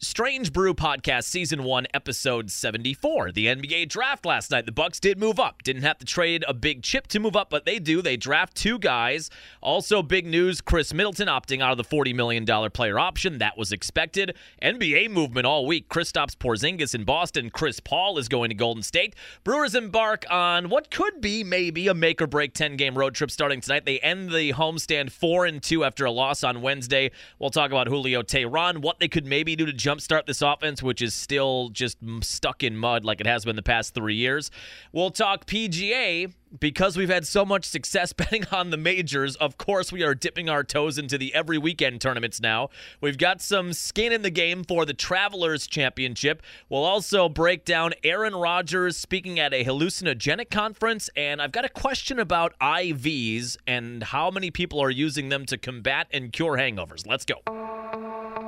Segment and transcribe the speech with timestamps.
[0.00, 3.32] Strange Brew Podcast Season 1 Episode 74.
[3.32, 4.64] The NBA draft last night.
[4.64, 5.64] The Bucks did move up.
[5.64, 8.00] Didn't have to trade a big chip to move up, but they do.
[8.00, 9.28] They draft two guys.
[9.60, 13.38] Also big news, Khris Middleton opting out of the 40 million dollar player option.
[13.38, 14.36] That was expected.
[14.62, 15.88] NBA movement all week.
[15.88, 17.50] Kristaps Porzingis in Boston.
[17.50, 19.16] Chris Paul is going to Golden State.
[19.42, 23.32] Brewers embark on what could be maybe a make or break 10 game road trip
[23.32, 23.84] starting tonight.
[23.84, 27.10] They end the homestand 4 and 2 after a loss on Wednesday.
[27.40, 31.00] We'll talk about Julio Teheran, what they could maybe do to jumpstart this offense, which
[31.00, 34.50] is still just stuck in mud like it has been the past three years.
[34.92, 39.36] We'll talk PGA because we've had so much success betting on the majors.
[39.36, 42.68] Of course, we are dipping our toes into the every weekend tournaments now.
[43.00, 46.42] We've got some skin in the game for the Travelers Championship.
[46.68, 51.70] We'll also break down Aaron Rodgers speaking at a hallucinogenic conference, and I've got a
[51.70, 57.06] question about IVs and how many people are using them to combat and cure hangovers.
[57.06, 58.47] Let's go.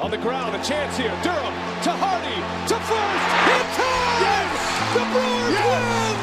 [0.00, 1.14] On the ground, a chance here.
[1.22, 1.54] Durham
[1.86, 3.26] to Hardy to first.
[3.46, 4.20] Hit time!
[4.26, 4.50] Yes!
[4.90, 5.70] The Brewers Yes!
[5.70, 6.16] win!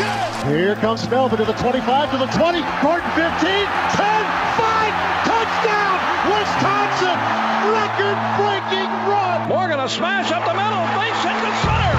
[0.00, 0.32] Yes!
[0.48, 1.84] Here comes Melvin to the 25,
[2.16, 4.24] to the 20, Gordon 15, 10,
[4.56, 4.92] 5,
[5.28, 5.96] touchdown,
[6.32, 7.18] Wisconsin,
[7.76, 9.52] record-breaking run.
[9.52, 11.94] Morgan a smash up the middle, face hit to center.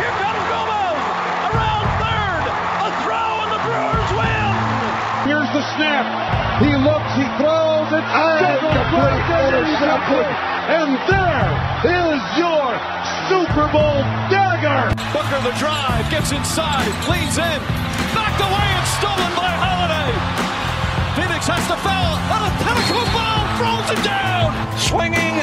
[0.00, 1.04] Here comes Gomez
[1.52, 2.44] around third.
[2.48, 4.52] A throw and the Brewers win.
[5.28, 6.08] Here's the snap.
[6.64, 7.63] He looks, he throws,
[7.98, 10.26] it's complete interception.
[10.64, 11.50] And there
[11.86, 12.66] is your
[13.28, 14.00] Super Bowl
[14.32, 14.90] dagger.
[15.12, 17.60] Booker the drive, gets inside, leans in,
[18.16, 20.10] knocked away and stolen by Holiday.
[21.14, 24.50] Phoenix has to foul on a pinnacle ball, throws it down.
[24.78, 25.38] Swinging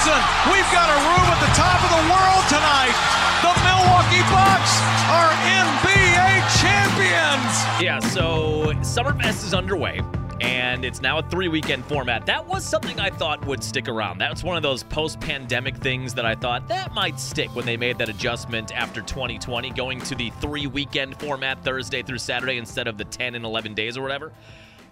[0.00, 2.96] We've got a room at the top of the world tonight.
[3.44, 7.82] The Milwaukee Bucks are NBA champions.
[7.82, 10.00] Yeah, so Summerfest is underway,
[10.40, 12.24] and it's now a three weekend format.
[12.24, 14.16] That was something I thought would stick around.
[14.16, 17.76] That's one of those post pandemic things that I thought that might stick when they
[17.76, 22.88] made that adjustment after 2020, going to the three weekend format Thursday through Saturday instead
[22.88, 24.32] of the 10 and 11 days or whatever.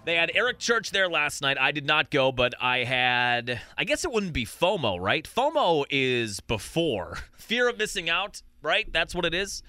[0.05, 1.57] They had Eric Church there last night.
[1.59, 5.27] I did not go, but I had, I guess it wouldn't be FOMO, right?
[5.27, 8.91] FOMO is before fear of missing out, right?
[8.91, 9.61] That's what it is.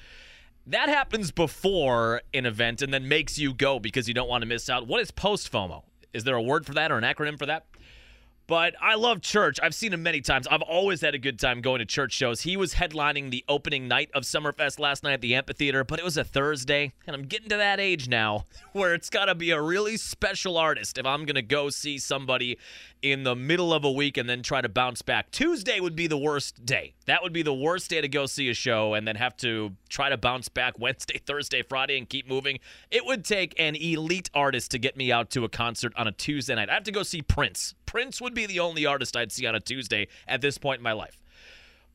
[0.67, 4.47] That happens before an event and then makes you go because you don't want to
[4.47, 4.87] miss out.
[4.87, 5.83] What is post FOMO?
[6.13, 7.67] Is there a word for that or an acronym for that?
[8.51, 9.61] But I love Church.
[9.63, 10.49] I've seen him many times.
[10.51, 12.41] I've always had a good time going to church shows.
[12.41, 16.05] He was headlining the opening night of Summerfest last night at the amphitheater, but it
[16.05, 19.53] was a Thursday, and I'm getting to that age now where it's got to be
[19.53, 22.59] a really special artist if I'm going to go see somebody
[23.03, 25.31] in the middle of a week and then try to bounce back.
[25.31, 26.95] Tuesday would be the worst day.
[27.07, 29.73] That would be the worst day to go see a show and then have to
[29.89, 32.59] try to bounce back Wednesday, Thursday, Friday and keep moving.
[32.91, 36.13] It would take an elite artist to get me out to a concert on a
[36.13, 36.71] Tuesday night.
[36.71, 37.75] I have to go see Prince.
[37.87, 40.85] Prince would be the only artist I'd see on a Tuesday at this point in
[40.85, 41.20] my life.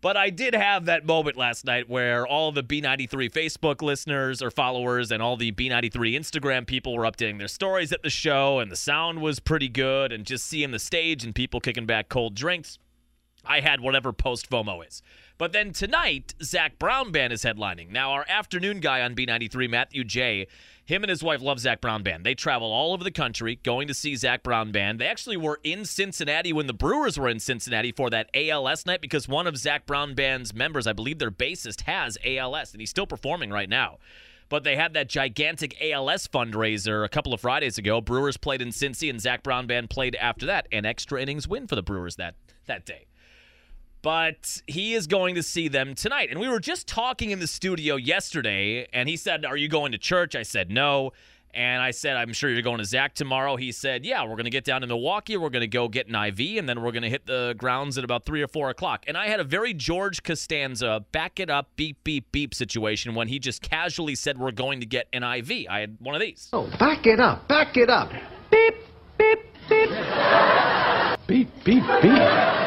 [0.05, 4.51] But I did have that moment last night where all the B93 Facebook listeners or
[4.51, 8.71] followers and all the B93 Instagram people were updating their stories at the show, and
[8.71, 12.35] the sound was pretty good, and just seeing the stage and people kicking back cold
[12.35, 12.77] drinks.
[13.43, 15.01] I had whatever post FOMO is.
[15.39, 17.89] But then tonight, Zac Brown Band is headlining.
[17.89, 20.45] Now, our afternoon guy on B93, Matthew J.,
[20.85, 22.23] him and his wife love Zac Brown Band.
[22.23, 24.99] They travel all over the country going to see Zac Brown Band.
[24.99, 29.01] They actually were in Cincinnati when the Brewers were in Cincinnati for that ALS night
[29.01, 32.91] because one of Zac Brown Band's members, I believe their bassist, has ALS, and he's
[32.91, 33.97] still performing right now.
[34.47, 37.99] But they had that gigantic ALS fundraiser a couple of Fridays ago.
[37.99, 40.67] Brewers played in Cincy, and Zac Brown Band played after that.
[40.71, 42.35] An extra innings win for the Brewers that
[42.67, 43.07] that day
[44.05, 46.29] but he is going to see them tonight.
[46.29, 49.93] And we were just talking in the studio yesterday, and he said, Are you going
[49.93, 50.35] to church?
[50.35, 51.11] I said, No.
[51.55, 53.55] And I said, I'm sure you're going to Zach tomorrow.
[53.55, 55.37] He said, Yeah, we're going to get down to Milwaukee.
[55.37, 57.97] We're going to go get an IV, and then we're going to hit the grounds
[57.97, 59.05] at about 3 or 4 o'clock.
[59.07, 63.27] And I had a very George Costanza, back it up, beep, beep, beep situation when
[63.27, 65.65] he just casually said, We're going to get an IV.
[65.67, 66.47] I had one of these.
[66.53, 68.11] Oh, back it up, back it up.
[68.51, 68.75] Beep,
[69.17, 69.89] beep, beep.
[71.27, 72.64] beep, beep, beep.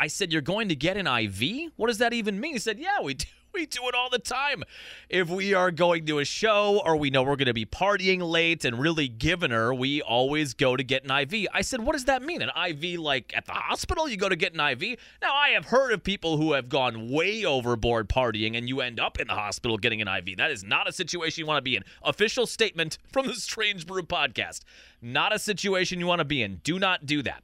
[0.00, 1.72] I said, You're going to get an IV?
[1.76, 2.54] What does that even mean?
[2.54, 3.26] He said, Yeah, we do.
[3.52, 4.62] We do it all the time.
[5.08, 8.22] If we are going to a show or we know we're going to be partying
[8.22, 11.48] late and really giving her, we always go to get an IV.
[11.52, 12.42] I said, What does that mean?
[12.42, 14.08] An IV like at the hospital?
[14.08, 15.00] You go to get an IV?
[15.20, 19.00] Now, I have heard of people who have gone way overboard partying and you end
[19.00, 20.36] up in the hospital getting an IV.
[20.36, 21.82] That is not a situation you want to be in.
[22.04, 24.60] Official statement from the Strange Brew podcast.
[25.02, 26.60] Not a situation you want to be in.
[26.62, 27.42] Do not do that.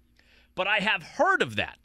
[0.54, 1.78] But I have heard of that.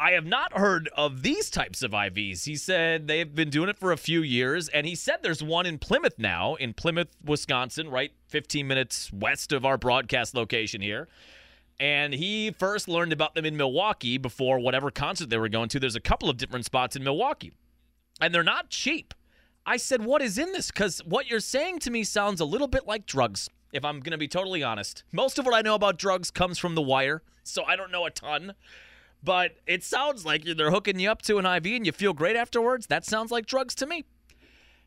[0.00, 2.46] I have not heard of these types of IVs.
[2.46, 5.66] He said they've been doing it for a few years, and he said there's one
[5.66, 11.06] in Plymouth now, in Plymouth, Wisconsin, right 15 minutes west of our broadcast location here.
[11.78, 15.78] And he first learned about them in Milwaukee before whatever concert they were going to.
[15.78, 17.52] There's a couple of different spots in Milwaukee,
[18.22, 19.12] and they're not cheap.
[19.66, 20.70] I said, What is in this?
[20.70, 24.12] Because what you're saying to me sounds a little bit like drugs, if I'm going
[24.12, 25.04] to be totally honest.
[25.12, 28.06] Most of what I know about drugs comes from The Wire, so I don't know
[28.06, 28.54] a ton.
[29.22, 32.36] But it sounds like they're hooking you up to an IV and you feel great
[32.36, 32.86] afterwards.
[32.86, 34.04] That sounds like drugs to me.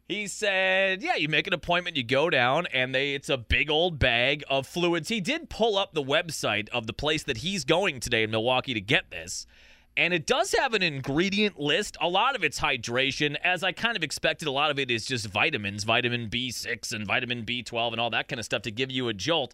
[0.07, 3.69] He said, "Yeah, you make an appointment, you go down, and they it's a big
[3.69, 7.63] old bag of fluids." He did pull up the website of the place that he's
[7.63, 9.47] going today in Milwaukee to get this.
[9.95, 11.95] And it does have an ingredient list.
[12.01, 14.47] A lot of it's hydration, as I kind of expected.
[14.47, 18.27] A lot of it is just vitamins, vitamin B6 and vitamin B12 and all that
[18.27, 19.53] kind of stuff to give you a jolt.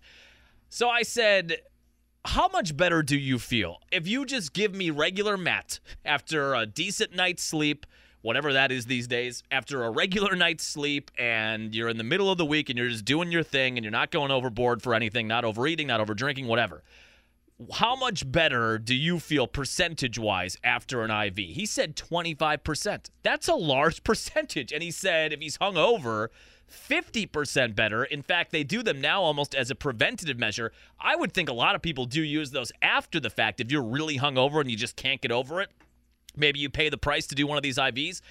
[0.70, 1.62] So I said,
[2.26, 6.66] how much better do you feel if you just give me regular Matt after a
[6.66, 7.86] decent night's sleep,
[8.22, 12.30] whatever that is these days, after a regular night's sleep, and you're in the middle
[12.30, 14.94] of the week and you're just doing your thing and you're not going overboard for
[14.94, 16.84] anything, not overeating, not overdrinking, whatever.
[17.74, 21.38] How much better do you feel percentage wise after an IV?
[21.38, 23.10] He said 25%.
[23.22, 24.72] That's a large percentage.
[24.72, 26.30] And he said if he's hungover,
[26.70, 28.04] 50% better.
[28.04, 30.72] In fact, they do them now almost as a preventative measure.
[31.00, 33.60] I would think a lot of people do use those after the fact.
[33.60, 35.70] If you're really hungover and you just can't get over it,
[36.36, 38.22] maybe you pay the price to do one of these IVs.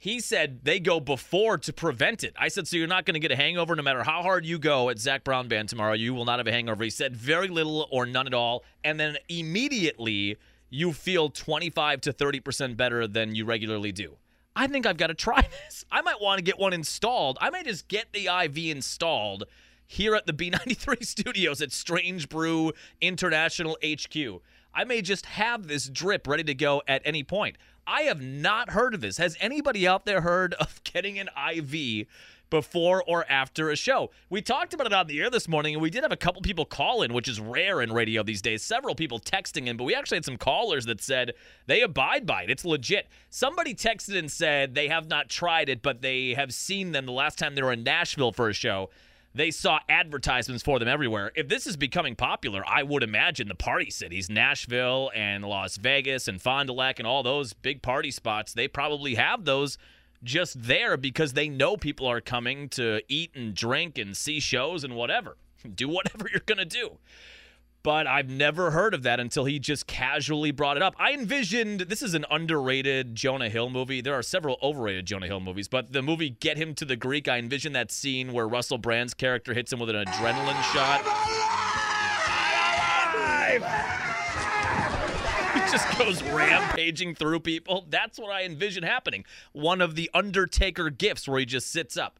[0.00, 2.32] He said they go before to prevent it.
[2.38, 4.58] I said, so you're not going to get a hangover no matter how hard you
[4.58, 5.94] go at Zac Brown Band tomorrow.
[5.94, 6.84] You will not have a hangover.
[6.84, 8.62] He said very little or none at all.
[8.84, 10.36] And then immediately
[10.70, 14.16] you feel 25 to 30% better than you regularly do.
[14.58, 15.84] I think I've got to try this.
[15.90, 17.38] I might want to get one installed.
[17.40, 19.44] I may just get the IV installed
[19.86, 24.42] here at the B93 studios at Strange Brew International HQ.
[24.74, 27.56] I may just have this drip ready to go at any point.
[27.86, 29.16] I have not heard of this.
[29.18, 32.06] Has anybody out there heard of getting an IV
[32.50, 34.10] before or after a show.
[34.30, 36.42] We talked about it on the air this morning, and we did have a couple
[36.42, 38.62] people call in, which is rare in radio these days.
[38.62, 41.34] Several people texting in, but we actually had some callers that said
[41.66, 42.50] they abide by it.
[42.50, 43.08] It's legit.
[43.30, 47.12] Somebody texted and said they have not tried it, but they have seen them the
[47.12, 48.90] last time they were in Nashville for a show.
[49.34, 51.30] They saw advertisements for them everywhere.
[51.36, 56.28] If this is becoming popular, I would imagine the party cities, Nashville and Las Vegas
[56.28, 59.78] and Fond du Lac and all those big party spots, they probably have those
[60.22, 64.84] just there because they know people are coming to eat and drink and see shows
[64.84, 65.36] and whatever.
[65.74, 66.98] Do whatever you're going to do.
[67.82, 70.94] But I've never heard of that until he just casually brought it up.
[70.98, 74.00] I envisioned this is an underrated Jonah Hill movie.
[74.00, 77.28] There are several overrated Jonah Hill movies, but the movie Get Him to the Greek,
[77.28, 81.02] I envisioned that scene where Russell Brand's character hits him with an adrenaline shot.
[85.72, 87.86] just goes rampaging through people.
[87.88, 89.24] That's what I envision happening.
[89.52, 92.18] One of the Undertaker gifts where he just sits up.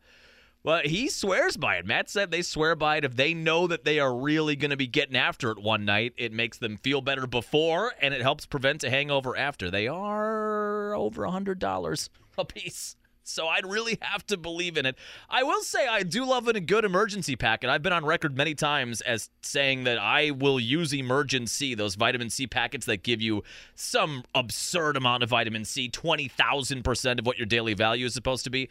[0.65, 1.87] Well, he swears by it.
[1.87, 3.05] Matt said they swear by it.
[3.05, 6.13] If they know that they are really going to be getting after it one night,
[6.19, 9.71] it makes them feel better before and it helps prevent a hangover after.
[9.71, 12.97] They are over a $100 a piece.
[13.29, 14.97] So I'd really have to believe in it.
[15.29, 17.69] I will say I do love a good Emergen-C packet.
[17.69, 22.31] I've been on record many times as saying that I will use Emergen-C those vitamin
[22.31, 23.45] C packets that give you
[23.75, 28.51] some absurd amount of vitamin C, 20,000% of what your daily value is supposed to
[28.51, 28.69] be.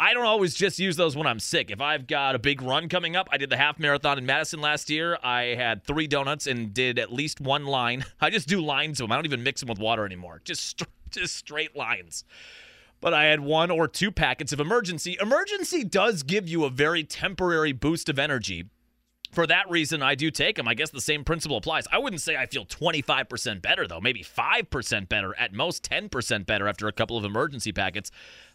[0.00, 1.70] I don't always just use those when I'm sick.
[1.70, 4.60] If I've got a big run coming up, I did the half marathon in Madison
[4.60, 5.18] last year.
[5.24, 8.04] I had three donuts and did at least one line.
[8.20, 9.12] I just do lines of them.
[9.12, 10.40] I don't even mix them with water anymore.
[10.44, 12.24] Just just straight lines
[13.00, 15.18] but I had one or two packets of Emergen-C.
[15.20, 18.66] Emergen-C does give you a very temporary boost of energy.
[19.30, 20.66] For that reason, I do take them.
[20.66, 21.86] I guess the same principle applies.
[21.92, 24.00] I wouldn't say I feel 25% better, though.
[24.00, 28.10] Maybe 5% better, at most 10% better after a couple of Emergen-C packets.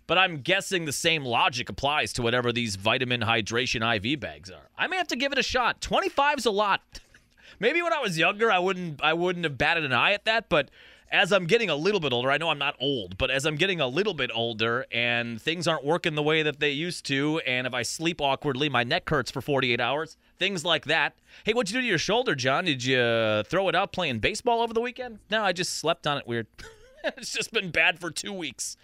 [0.08, 4.70] But I'm guessing the same logic applies to whatever these vitamin hydration IV bags are.
[4.78, 5.80] I may have to give it a shot.
[5.80, 6.82] 25 is a lot.
[7.60, 10.50] Maybe when I was younger, I wouldn't I wouldn't have batted an eye at that,
[10.50, 10.70] but
[11.14, 13.56] as I'm getting a little bit older, I know I'm not old, but as I'm
[13.56, 17.40] getting a little bit older and things aren't working the way that they used to,
[17.46, 21.14] and if I sleep awkwardly, my neck hurts for 48 hours, things like that.
[21.44, 22.66] Hey, what'd you do to your shoulder, John?
[22.66, 25.20] Did you throw it out playing baseball over the weekend?
[25.30, 26.48] No, I just slept on it weird.
[27.04, 28.76] it's just been bad for two weeks.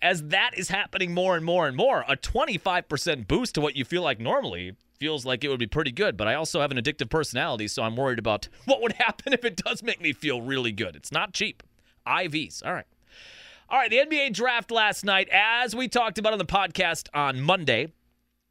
[0.00, 3.84] As that is happening more and more and more, a 25% boost to what you
[3.84, 6.78] feel like normally feels like it would be pretty good, but I also have an
[6.78, 10.42] addictive personality, so I'm worried about what would happen if it does make me feel
[10.42, 10.96] really good.
[10.96, 11.62] It's not cheap.
[12.06, 12.64] IVs.
[12.64, 12.86] All right.
[13.70, 17.38] All right, the NBA draft last night, as we talked about on the podcast on
[17.38, 17.92] Monday,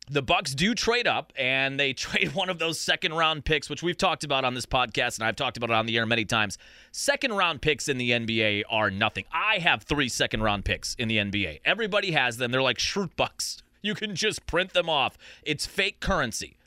[0.09, 3.83] the Bucks do trade up and they trade one of those second round picks, which
[3.83, 6.23] we've talked about on this podcast and I've talked about it on the air many
[6.23, 6.57] times.
[6.91, 9.25] Second round picks in the NBA are nothing.
[9.31, 11.61] I have three second round picks in the NBA.
[11.65, 12.51] Everybody has them.
[12.51, 13.63] They're like Schrute bucks.
[13.81, 15.17] You can just print them off.
[15.43, 16.57] It's fake currency.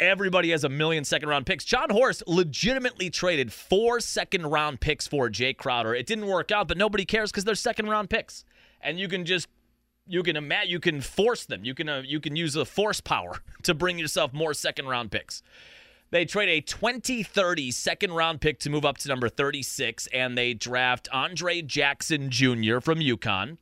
[0.00, 1.64] Everybody has a million second round picks.
[1.64, 5.94] Jon Horst legitimately traded four second round picks for Jae Crowder.
[5.94, 8.44] It didn't work out, but nobody cares because they're second round picks.
[8.80, 9.48] And you can just
[10.06, 11.64] you can imagine you can force them.
[11.64, 15.10] You can uh, you can use the force power to bring yourself more second round
[15.10, 15.42] picks.
[16.10, 20.54] They trade a 2030 second round pick to move up to number 36, and they
[20.54, 22.80] draft Andre Jackson Jr.
[22.80, 23.58] from UConn.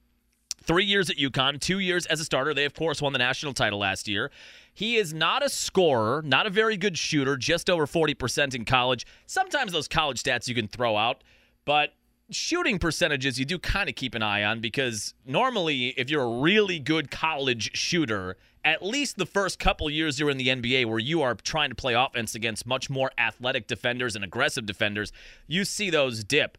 [0.62, 2.54] Three years at UConn, two years as a starter.
[2.54, 4.30] They, of course, won the national title last year.
[4.72, 9.06] He is not a scorer, not a very good shooter, just over 40% in college.
[9.26, 11.22] Sometimes those college stats you can throw out,
[11.64, 11.94] but
[12.30, 16.40] shooting percentages you do kind of keep an eye on because normally if you're a
[16.40, 20.98] really good college shooter at least the first couple years you're in the NBA where
[20.98, 25.12] you are trying to play offense against much more athletic defenders and aggressive defenders
[25.46, 26.56] you see those dip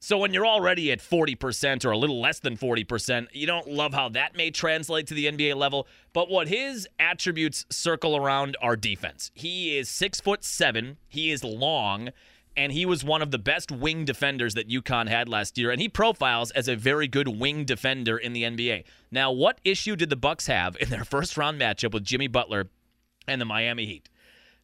[0.00, 3.94] so when you're already at 40% or a little less than 40%, you don't love
[3.94, 5.88] how that may translate to the NBA level.
[6.12, 9.32] But what his attributes circle around are defense.
[9.34, 10.98] He is six foot seven.
[11.08, 12.10] He is long
[12.58, 15.80] and he was one of the best wing defenders that UConn had last year, and
[15.80, 18.82] he profiles as a very good wing defender in the NBA.
[19.12, 22.68] Now, what issue did the Bucks have in their first round matchup with Jimmy Butler
[23.28, 24.08] and the Miami Heat?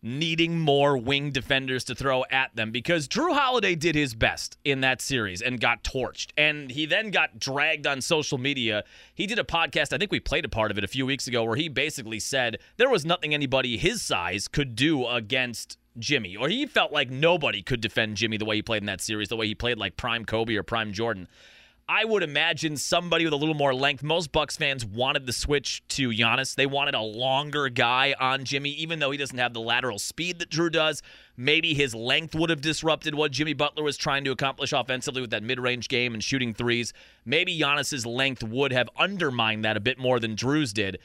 [0.06, 4.82] Needing more wing defenders to throw at them because Jrue Holiday did his best in
[4.82, 6.28] that series and got torched.
[6.37, 8.84] And he then got dragged on social media.
[9.14, 11.26] He did a podcast, I think we played a part of it a few weeks
[11.26, 16.37] ago, where he basically said there was nothing anybody his size could do against Jimmy,
[16.37, 19.28] or he felt like nobody could defend Jimmy the way he played in that series,
[19.30, 21.28] the way he played like prime Kobe or prime Jordan.
[21.87, 24.03] I would imagine somebody with a little more length.
[24.03, 26.55] Most Bucks fans wanted the switch to Giannis.
[26.55, 30.38] They wanted a longer guy on Jimmy, even though he doesn't have the lateral speed
[30.38, 31.03] that Jrue does.
[31.37, 35.31] Maybe his length would have disrupted what Jimmy Butler was trying to accomplish offensively with
[35.31, 36.95] that mid-range game and shooting threes.
[37.26, 40.99] Maybe Giannis's length would have undermined that a bit more than Jrue's did.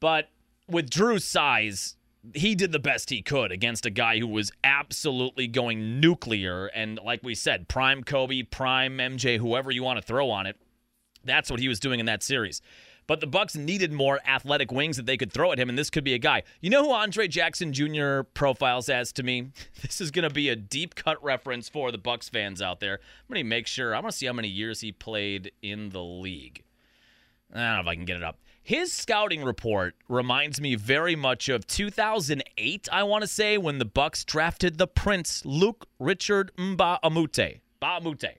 [0.00, 0.30] But
[0.66, 1.96] with Jrue's size,
[2.34, 6.66] he did the best he could against a guy who was absolutely going nuclear.
[6.66, 10.56] And like we said, prime Kobe, prime MJ, whoever you want to throw on it.
[11.24, 12.62] That's what he was doing in that series.
[13.08, 15.90] But the Bucks needed more athletic wings that they could throw at him, and this
[15.90, 16.44] could be a guy.
[16.60, 18.22] You know who Andre Jackson Jr.
[18.22, 19.50] profiles as to me?
[19.82, 22.94] This is going to be a deep cut reference for the Bucks fans out there.
[22.94, 23.94] I'm going to make sure.
[23.94, 26.62] I want to see how many years he played in the league.
[27.52, 28.38] I don't know if I can get it up.
[28.64, 33.84] His scouting report reminds me very much of 2008, I want to say, when the
[33.84, 37.60] Bucks drafted the Prince, Luke Richard Mbah a Moute.
[37.82, 38.36] Mbah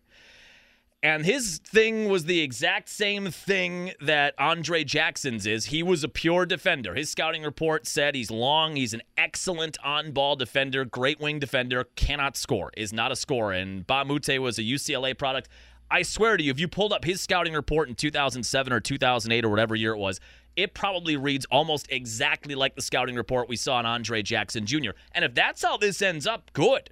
[1.03, 5.65] And his thing was the exact same thing that Andre Jackson's is.
[5.65, 6.95] He was a pure defender.
[6.95, 11.83] His scouting report said he's long, he's an excellent on ball defender, great wing defender,
[11.97, 13.51] cannot score, is not a scorer.
[13.51, 15.49] And a was a UCLA product.
[15.93, 19.45] I swear to you, if you pulled up his scouting report in 2007 or 2008
[19.45, 20.19] or whatever year it was,
[20.55, 24.89] it probably reads almost exactly like the scouting report we saw on Andre Jackson Jr.
[25.13, 26.89] And if that's how this ends up, good.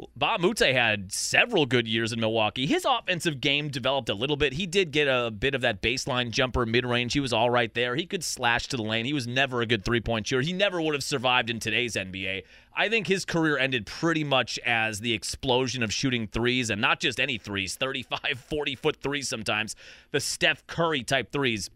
[0.00, 2.66] Mbah a Moute had several good years in Milwaukee.
[2.66, 4.52] His offensive game developed a little bit.
[4.52, 7.14] He did get a bit of that baseline jumper mid range.
[7.14, 7.96] He was all right there.
[7.96, 9.06] He could slash to the lane.
[9.06, 10.42] He was never a good three point shooter.
[10.42, 12.44] He never would have survived in today's NBA.
[12.76, 17.00] I think his career ended pretty much as the explosion of shooting threes, and not
[17.00, 19.74] just any threes 35, 40 foot threes sometimes,
[20.12, 21.70] the Steph Curry type threes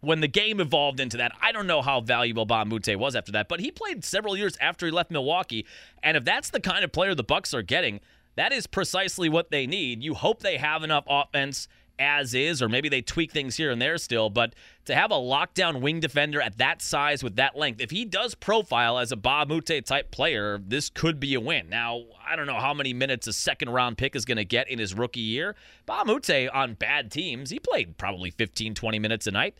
[0.00, 3.14] when the game evolved into that, I don't know how valuable Mbah a Moute was
[3.14, 5.66] after that, but he played several years after he left Milwaukee.
[6.02, 8.00] And if that's the kind of player the Bucks are getting,
[8.36, 10.02] that is precisely what they need.
[10.02, 11.68] You hope they have enough offense
[12.00, 14.30] as is, or maybe they tweak things here and there still.
[14.30, 14.54] But
[14.86, 18.34] to have a lockdown wing defender at that size with that length, if he does
[18.34, 21.68] profile as a Mbah a Moute type player, this could be a win.
[21.68, 24.70] Now, I don't know how many minutes a second round pick is going to get
[24.70, 25.54] in his rookie year.
[25.86, 29.54] Mbah a Moute on bad teams, he played probably 15, 20 minutes a night.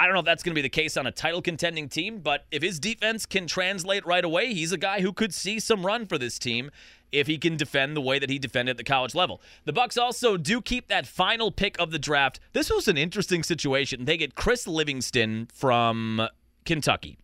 [0.00, 2.20] I don't know if that's going to be the case on a title contending team,
[2.20, 5.84] but if his defense can translate right away, he's a guy who could see some
[5.84, 6.70] run for this team
[7.12, 9.42] if he can defend the way that he defended at the college level.
[9.66, 12.40] The Bucks also do keep that final pick of the draft.
[12.54, 14.06] This was an interesting situation.
[14.06, 16.26] They get Chris Livingston from
[16.64, 17.18] Kentucky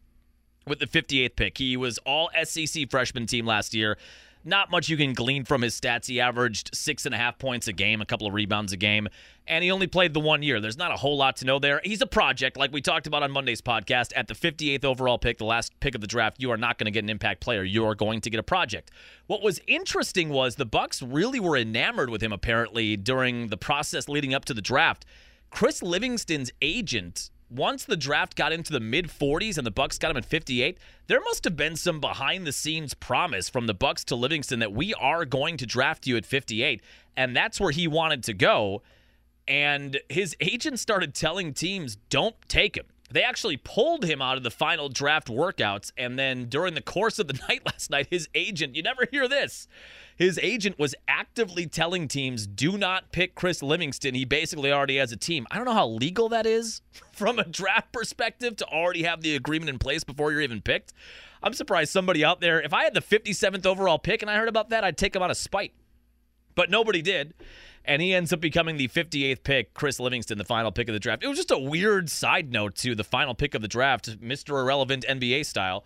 [0.67, 1.57] with the 58th pick.
[1.57, 3.97] He was all SEC freshman team last year
[4.47, 6.07] not much you can glean from his stats.
[6.07, 9.09] He averaged six and a half points a game, a couple of rebounds a game,
[9.47, 10.61] and he only played the one year.
[10.61, 11.81] There's not a whole lot to know there.
[11.85, 14.13] He's a project, like we talked about on Monday's podcast.
[14.15, 16.87] At the 58th overall pick, the last pick of the draft, you are not going
[16.87, 17.65] to get an impact player.
[17.65, 18.91] You are going to get a project.
[19.27, 24.09] What was interesting was the Bucks really were enamored with him apparently during the process
[24.09, 25.05] leading up to the draft.
[25.51, 30.11] Chris Livingston's agent once the draft got into the mid 40s and the Bucks got
[30.11, 34.05] him at 58, there must have been some behind the scenes promise from the Bucks
[34.05, 36.83] to Livingston that we are going to draft you at 58,
[37.17, 38.83] and that's where he wanted to go.
[39.49, 44.43] And his agent started telling teams, "Don't take him." They actually pulled him out of
[44.43, 48.29] the final draft workouts, and then during the course of the night last night, his
[48.35, 49.69] agent, you never hear this,
[50.17, 54.15] his agent was actively telling teams, do not pick Chris Livingston.
[54.15, 55.47] He basically already has a team.
[55.51, 56.81] I don't know how legal that is
[57.13, 60.93] from a draft perspective to already have the agreement in place before you're even picked.
[61.43, 64.49] I'm surprised somebody out there, if I had the 57th overall pick and I heard
[64.49, 65.75] about that, I'd take him out of spite.
[66.57, 67.35] But nobody did.
[67.85, 70.99] And he ends up becoming the 58th pick, Chris Livingston, the final pick of the
[70.99, 71.23] draft.
[71.23, 74.61] It was just a weird side note to the final pick of the draft, Mr.
[74.61, 75.85] Irrelevant NBA style.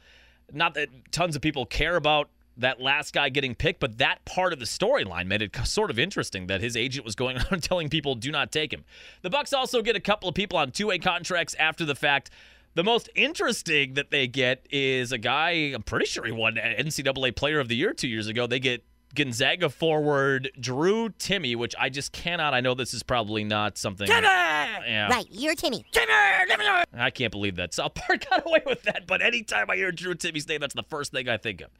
[0.50, 4.52] Not that tons of people care about that last guy getting picked, but that part
[4.52, 7.90] of the storyline made it sort of interesting that his agent was going on telling
[7.90, 8.84] people do not take him.
[9.20, 12.30] The Bucks also get a couple of people on two-way contracts after the fact.
[12.74, 17.34] The most interesting that they get is a guy, I'm pretty sure he won NCAA
[17.34, 18.46] Player of the Year two years ago.
[18.46, 22.54] They get Gonzaga forward Drew Timme, which I just cannot.
[22.54, 24.06] I know this is probably not something.
[24.06, 24.22] Timmy!
[24.22, 25.08] Yeah.
[25.08, 25.84] Right, you're Timmy.
[25.90, 26.12] Timmy!
[26.12, 30.14] I can't believe that South Park got away with that, but anytime I hear Drew
[30.14, 31.70] Timme's name, that's the first thing I think of.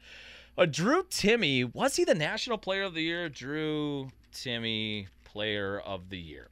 [0.57, 3.29] Uh, Drew Timme, was he the National Player of the Year?
[3.29, 6.49] Drew Timme, Player of the Year.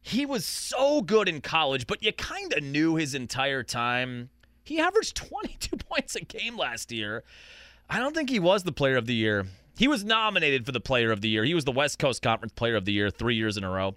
[0.00, 4.30] He was so good in college, but you kind of knew his entire time.
[4.64, 7.22] He averaged 22 points a game last year.
[7.88, 9.46] I don't think he was the Player of the Year.
[9.76, 11.44] He was nominated for the Player of the Year.
[11.44, 13.96] He was the West Coast Conference Player of the Year three years in a row,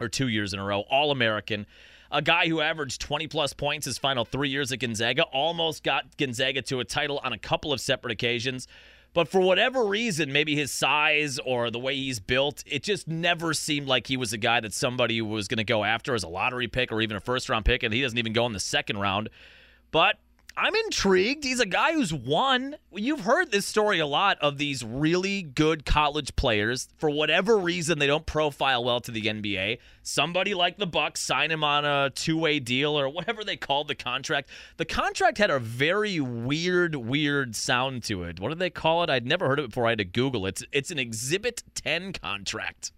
[0.00, 1.66] or two years in a row, All American
[2.14, 6.16] a guy who averaged 20 plus points his final three years at Gonzaga, almost got
[6.16, 8.68] Gonzaga to a title on a couple of separate occasions.
[9.12, 13.52] But for whatever reason, maybe his size or the way he's built, it just never
[13.52, 16.28] seemed like he was a guy that somebody was going to go after as a
[16.28, 17.82] lottery pick or even a first round pick.
[17.82, 19.28] And he doesn't even go in the second round.
[19.90, 20.16] But
[20.56, 21.42] I'm intrigued.
[21.42, 22.76] He's a guy who's won.
[22.92, 26.88] You've heard this story a lot of these really good college players.
[26.96, 29.78] For whatever reason, they don't profile well to the NBA.
[30.04, 33.96] Somebody like the Bucks sign him on a two-way deal or whatever they called the
[33.96, 34.48] contract.
[34.76, 38.38] The contract had a very weird, weird sound to it.
[38.38, 39.10] What do they call it?
[39.10, 39.86] I'd never heard it before.
[39.86, 40.50] I had to Google it.
[40.50, 42.92] It's, it's an Exhibit 10 contract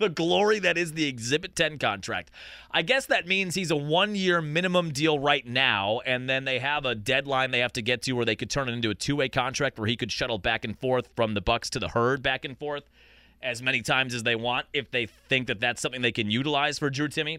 [0.00, 2.32] the glory that is the Exhibit 10 contract.
[2.72, 6.58] I guess that means he's a one year minimum deal right now, and then they
[6.58, 8.94] have a deadline they have to get to where they could turn it into a
[8.94, 11.88] two way contract where he could shuttle back and forth from the Bucks to the
[11.88, 12.84] herd back and forth
[13.42, 16.78] as many times as they want if they think that that's something they can utilize
[16.78, 17.38] for Drew Timme.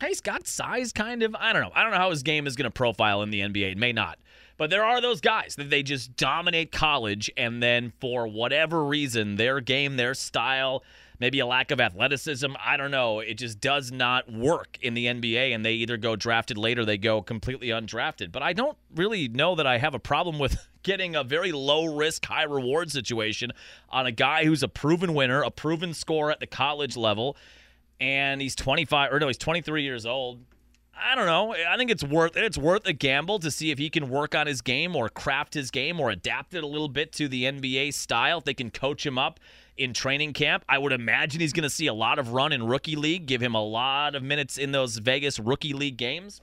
[0.00, 1.36] He's got size, kind of.
[1.38, 1.72] I don't know.
[1.74, 3.72] I don't know how his game is going to profile in the NBA.
[3.72, 4.18] It may not.
[4.56, 9.36] But there are those guys that they just dominate college, and then for whatever reason,
[9.36, 10.82] their game, their style,
[11.20, 12.52] maybe a lack of athleticism.
[12.58, 13.20] I don't know.
[13.20, 16.98] It just does not work in the NBA, and they either go drafted later, they
[16.98, 18.32] go completely undrafted.
[18.32, 21.84] But I don't really know that I have a problem with getting a very low
[21.94, 23.52] risk, high reward situation
[23.90, 27.36] on a guy who's a proven winner, a proven scorer at the college level,
[28.00, 30.40] and he's 25 or no, he's 23 years old.
[31.02, 31.54] I don't know.
[31.54, 32.36] I think it's worth.
[32.36, 35.54] It's worth a gamble to see if he can work on his game or craft
[35.54, 38.38] his game or adapt it a little bit to the NBA style.
[38.38, 39.40] If they can coach him up
[39.80, 40.64] in training camp.
[40.68, 43.42] I would imagine he's going to see a lot of run in rookie league, give
[43.42, 46.42] him a lot of minutes in those Vegas rookie league games.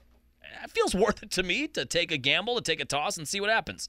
[0.64, 3.26] It feels worth it to me to take a gamble, to take a toss, and
[3.26, 3.88] see what happens.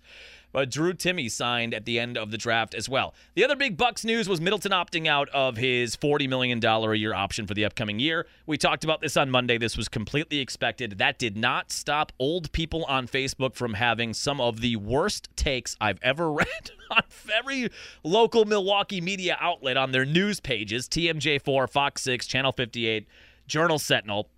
[0.52, 3.14] But Drew Timme signed at the end of the draft as well.
[3.36, 7.14] The other big Bucks news was Middleton opting out of his $40 million a year
[7.14, 8.26] option for the upcoming year.
[8.48, 9.58] We talked about this on Monday.
[9.60, 10.98] This was completely expected.
[10.98, 15.76] That did not stop old people on Facebook from having some of the worst takes
[15.80, 17.04] I've ever read on
[17.36, 17.70] every
[18.04, 23.08] local Milwaukee media outlet on their news pages TMJ4, Fox 6, Channel 58,
[23.48, 24.30] Journal Sentinel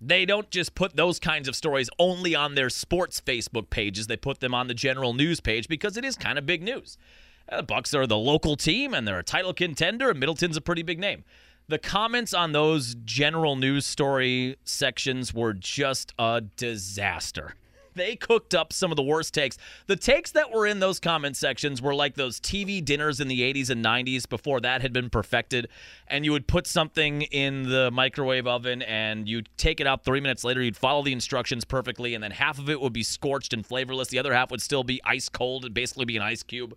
[0.00, 4.06] they don't just put those kinds of stories only on their sports Facebook pages.
[4.06, 6.96] They put them on the general news page because it is kind of big news.
[7.48, 10.60] Uh, the Bucks are the local team and they're a title contender, and Middleton's a
[10.60, 11.24] pretty big name.
[11.68, 17.54] The comments on those general news story sections were just a disaster
[17.98, 19.58] they cooked up some of the worst takes.
[19.86, 23.40] The takes that were in those comment sections were like those TV dinners in the
[23.40, 25.68] 80s and 90s before that had been perfected.
[26.06, 30.20] And you would put something in the microwave oven and you'd take it out three
[30.20, 30.62] minutes later.
[30.62, 32.14] You'd follow the instructions perfectly.
[32.14, 34.08] And then half of it would be scorched and flavorless.
[34.08, 36.76] The other half would still be ice cold and basically be an ice cube.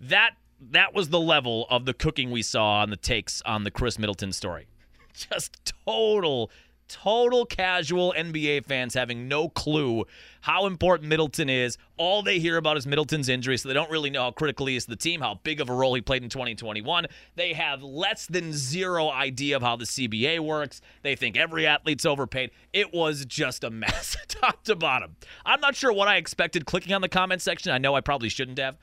[0.00, 3.70] That that was the level of the cooking we saw on the takes on the
[3.70, 4.66] Khris Middleton story.
[5.14, 6.50] Just total
[6.88, 10.04] total casual NBA fans having no clue
[10.40, 11.76] how important Middleton is.
[11.96, 14.76] All they hear about is Middleton's injury, so they don't really know how critical he
[14.76, 17.06] is to the team, how big of a role he played in 2021.
[17.34, 20.80] They have less than zero idea of how the CBA works.
[21.02, 22.50] They think every athlete's overpaid.
[22.72, 25.16] It was just a mess, top to bottom.
[25.44, 27.72] I'm not sure what I expected clicking on the comment section.
[27.72, 28.76] I know I probably shouldn't have.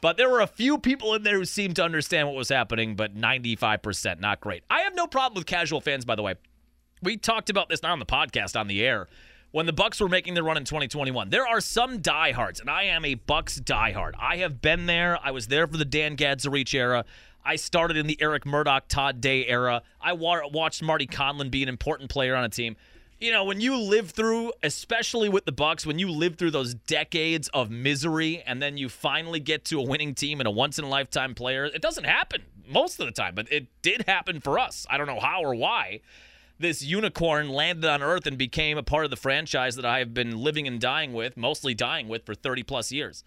[0.00, 2.96] But there were a few people in there who seemed to understand what was happening,
[2.96, 4.64] but 95% not great.
[4.68, 6.34] I have no problem with casual fans, by the way.
[7.02, 9.08] We talked about this not on the podcast, on the air.
[9.50, 12.84] When the Bucks were making their run in 2021, there are some diehards, and I
[12.84, 14.12] am a Bucks diehard.
[14.18, 15.18] I have been there.
[15.22, 17.04] I was there for the Dan Gadzuric era.
[17.44, 19.82] I started in the Eric Murdock, Todd Day era.
[20.00, 22.76] I wa- watched Marty Conlon be an important player on a team
[23.22, 26.74] you know, when you live through, especially with the Bucks, when you live through those
[26.74, 30.76] decades of misery and then you finally get to a winning team and a once
[30.76, 34.40] in a lifetime player, it doesn't happen most of the time, but it did happen
[34.40, 34.88] for us.
[34.90, 36.00] I don't know how or why.
[36.62, 40.14] This unicorn landed on Earth and became a part of the franchise that I have
[40.14, 43.24] been living and dying with, mostly dying with for 30 plus years.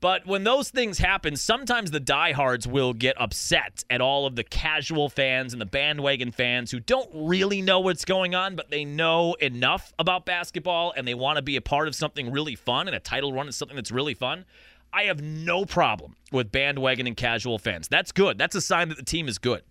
[0.00, 4.42] But when those things happen, sometimes the diehards will get upset at all of the
[4.42, 8.84] casual fans and the bandwagon fans who don't really know what's going on, but they
[8.84, 12.88] know enough about basketball and they want to be a part of something really fun,
[12.88, 14.44] and a title run is something that's really fun.
[14.92, 17.86] I have no problem with bandwagon and casual fans.
[17.86, 18.38] That's good.
[18.38, 19.62] That's a sign that the team is good.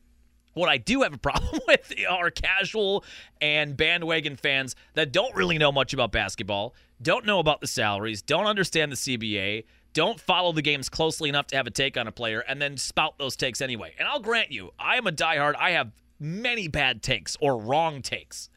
[0.55, 3.03] What I do have a problem with are casual
[3.39, 8.21] and bandwagon fans that don't really know much about basketball, don't know about the salaries,
[8.21, 12.07] don't understand the CBA, don't follow the games closely enough to have a take on
[12.07, 13.93] a player and then spout those takes anyway.
[13.99, 15.55] And I'll grant you, I am a diehard.
[15.57, 18.49] I have many bad takes or wrong takes.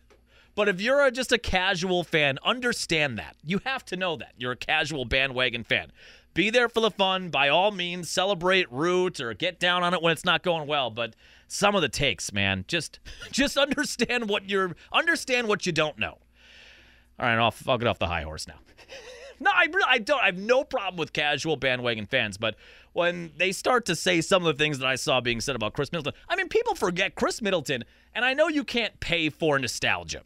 [0.54, 3.36] But if you're a, just a casual fan, understand that.
[3.44, 4.32] You have to know that.
[4.36, 5.92] You're a casual bandwagon fan.
[6.34, 7.30] Be there for the fun.
[7.30, 10.90] By all means, celebrate, root, or get down on it when it's not going well.
[10.90, 11.14] But
[11.48, 13.00] some of the takes, man, just
[13.32, 16.18] just understand what you're understand what you don't know.
[17.18, 18.60] All right, I'll, I'll get off the high horse now.
[19.40, 20.20] No, I I don't.
[20.20, 22.56] I have no problem with casual bandwagon fans, but
[22.92, 25.74] when they start to say some of the things that I saw being said about
[25.74, 27.84] Khris Middleton, I mean, people forget Khris Middleton,
[28.14, 30.22] and I know you can't pay for nostalgia.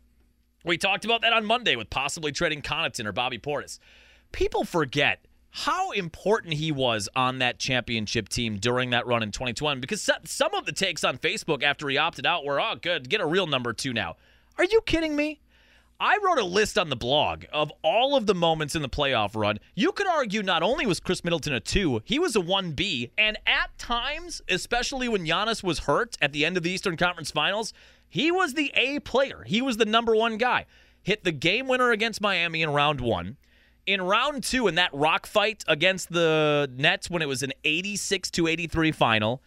[0.65, 3.79] We talked about that on Monday with possibly trading Connaughton or Bobby Portis.
[4.31, 9.81] People forget how important he was on that championship team during that run in 2021
[9.81, 13.21] because some of the takes on Facebook after he opted out were, oh, good, get
[13.21, 14.17] a real number two now.
[14.57, 15.41] Are you kidding me?
[16.01, 19.37] I wrote a list on the blog of all of the moments in the playoff
[19.37, 19.59] run.
[19.75, 23.11] You could argue not only was Khris Middleton a two, he was a 1B.
[23.19, 27.31] And at times, especially when Giannis was hurt at the end of the Eastern Conference
[27.31, 27.75] Finals,
[28.09, 29.45] he was the A player.
[29.47, 30.65] He was the number one guy.
[31.03, 33.37] Hit the game winner against Miami in round one.
[33.85, 38.31] In round two, in that rock fight against the Nets when it was an 86
[38.31, 39.43] to 83 final,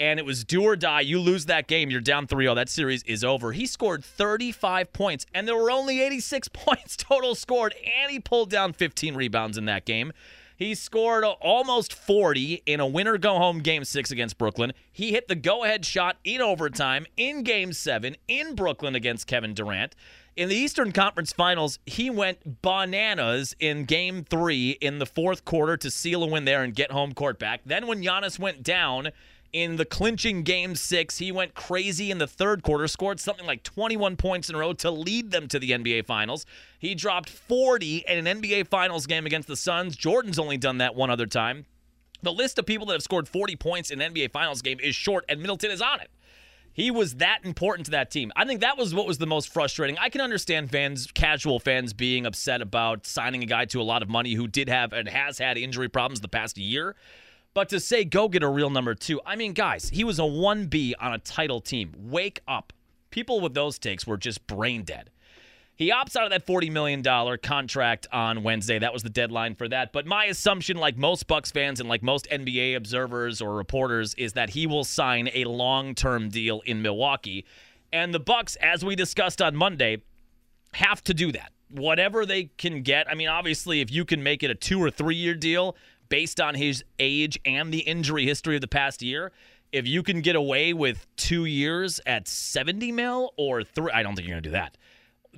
[0.00, 1.00] and it was do or die.
[1.00, 2.54] You lose that game, you're down 3 0.
[2.54, 3.52] That series is over.
[3.52, 8.50] He scored 35 points, and there were only 86 points total scored, and he pulled
[8.50, 10.12] down 15 rebounds in that game.
[10.56, 14.72] He scored almost 40 in a winner go home game six against Brooklyn.
[14.90, 19.54] He hit the go ahead shot in overtime in game seven in Brooklyn against Kevin
[19.54, 19.94] Durant.
[20.38, 25.76] In the Eastern Conference Finals, he went bananas in game three in the fourth quarter
[25.76, 27.62] to seal a win there and get home court back.
[27.66, 29.10] Then, when Giannis went down,
[29.52, 31.18] in the clinching game six.
[31.18, 34.74] He went crazy in the third quarter, scored something like 21 points in a row
[34.74, 36.46] to lead them to the NBA Finals.
[36.78, 39.96] He dropped 40 in an NBA Finals game against the Suns.
[39.96, 41.64] Jordan's only done that one other time.
[42.22, 44.94] The list of people that have scored 40 points in an NBA Finals game is
[44.94, 46.10] short, and Middleton is on it.
[46.78, 48.30] He was that important to that team.
[48.36, 49.98] I think that was what was the most frustrating.
[49.98, 54.00] I can understand fans, casual fans, being upset about signing a guy to a lot
[54.00, 56.94] of money who did have and has had injury problems the past year.
[57.52, 60.22] But to say go get a real number two, I mean, guys, he was a
[60.22, 61.92] 1B on a title team.
[61.98, 62.72] Wake up.
[63.10, 65.10] People with those takes were just brain dead.
[65.78, 67.04] He opts out of that $40 million
[67.38, 68.80] contract on Wednesday.
[68.80, 69.92] That was the deadline for that.
[69.92, 74.32] But my assumption, like most Bucks fans and like most NBA observers or reporters, is
[74.32, 77.44] that he will sign a long-term deal in Milwaukee.
[77.92, 80.02] And the Bucks, as we discussed on Monday,
[80.74, 81.52] have to do that.
[81.70, 83.08] Whatever they can get.
[83.08, 85.76] I mean, obviously, if you can make it a two or three year deal,
[86.08, 89.30] based on his age and the injury history of the past year,
[89.70, 94.16] if you can get away with two years at 70 mil or three, I don't
[94.16, 94.76] think you're going to do that.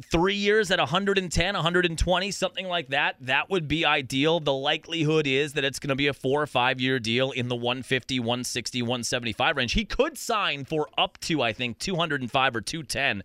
[0.09, 4.41] Three years at 110, 120, something like that, that would be ideal.
[4.41, 7.49] The likelihood is that it's going to be a four or five year deal in
[7.49, 9.73] the 150, 160, 175 range.
[9.73, 13.25] He could sign for up to, I think, 205 or 210.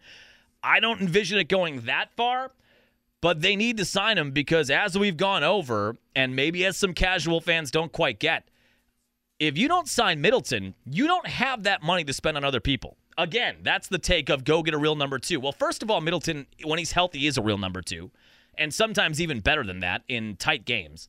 [0.63, 2.51] I don't envision it going that far.
[3.21, 6.93] But they need to sign him because, as we've gone over, and maybe as some
[6.93, 8.47] casual fans don't quite get,
[9.39, 12.97] if you don't sign Middleton, you don't have that money to spend on other people.
[13.17, 15.39] Again, that's the take of go get a real number two.
[15.39, 18.11] Well, first of all, Middleton, when he's healthy, is a real number two,
[18.57, 21.07] and sometimes even better than that in tight games.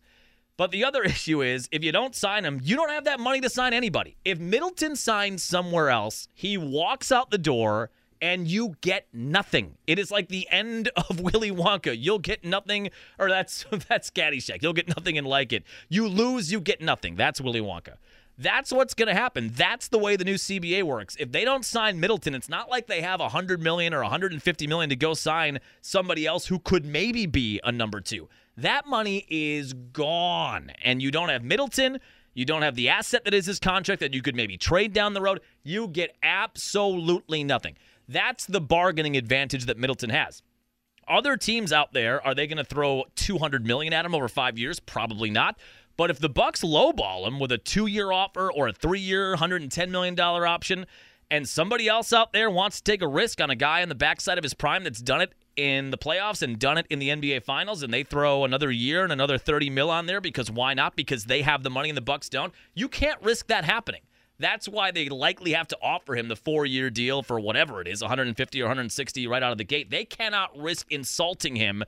[0.57, 3.40] But the other issue is if you don't sign him, you don't have that money
[3.40, 4.16] to sign anybody.
[4.25, 7.90] If Middleton signs somewhere else, he walks out the door
[8.23, 9.77] and you get nothing.
[9.87, 11.97] It is like the end of Willy Wonka.
[11.99, 14.62] You'll get nothing, or that's that's Caddyshack.
[14.62, 15.64] You'll get nothing and like it.
[15.88, 17.16] You lose, you get nothing.
[17.16, 17.97] That's Willy Wonka.
[18.38, 19.51] That's what's going to happen.
[19.55, 21.16] That's the way the new CBA works.
[21.18, 24.90] If they don't sign Middleton, it's not like they have 100 million or 150 million
[24.90, 28.29] to go sign somebody else who could maybe be a number 2.
[28.59, 30.72] That money is gone.
[30.83, 31.99] And you don't have Middleton,
[32.35, 35.14] you don't have the asset that is his contract that you could maybe trade down
[35.14, 35.40] the road.
[35.62, 37.77] You get absolutely nothing.
[38.07, 40.42] That's the bargaining advantage that Middleton has.
[41.09, 44.59] Other teams out there, are they going to throw 200 million at him over 5
[44.59, 44.81] years?
[44.81, 45.59] Probably not.
[45.97, 49.37] But if the Bucks lowball him with a two year offer or a three year,
[49.37, 50.87] $110 million option,
[51.31, 53.95] and somebody else out there wants to take a risk on a guy on the
[53.95, 57.09] backside of his prime that's done it in the playoffs and done it in the
[57.09, 60.75] NBA finals and they throw another year and another 30 mil on there because why
[60.75, 60.95] not?
[60.95, 62.53] Because they have the money and the Bucks don't.
[62.75, 64.03] You can't risk that happening.
[64.39, 68.03] That's why they likely have to offer him the four-year deal for whatever it is,
[68.03, 69.91] 150 or 160 right out of the gate.
[69.91, 71.83] They cannot risk insulting him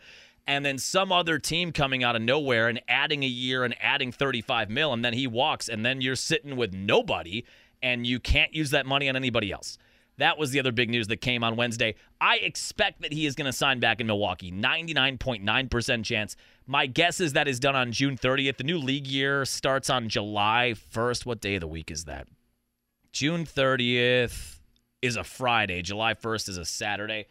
[0.49, 4.11] and then some other team coming out of nowhere and adding a year and adding
[4.11, 7.45] 35 mil, and then he walks, and then you're sitting with nobody,
[7.83, 9.77] and you can't use that money on anybody else.
[10.17, 11.95] That was the other big news that came on Wednesday.
[12.19, 14.51] I expect that he is going to sign back in Milwaukee.
[14.51, 16.35] 99.9% chance.
[16.67, 18.57] My guess is that is done on June 30th.
[18.57, 21.27] The new league year starts on July 1st.
[21.27, 22.27] What day of the week is that?
[23.13, 24.59] June 30th
[25.03, 25.83] is a Friday.
[25.83, 27.27] July 1st is a Saturday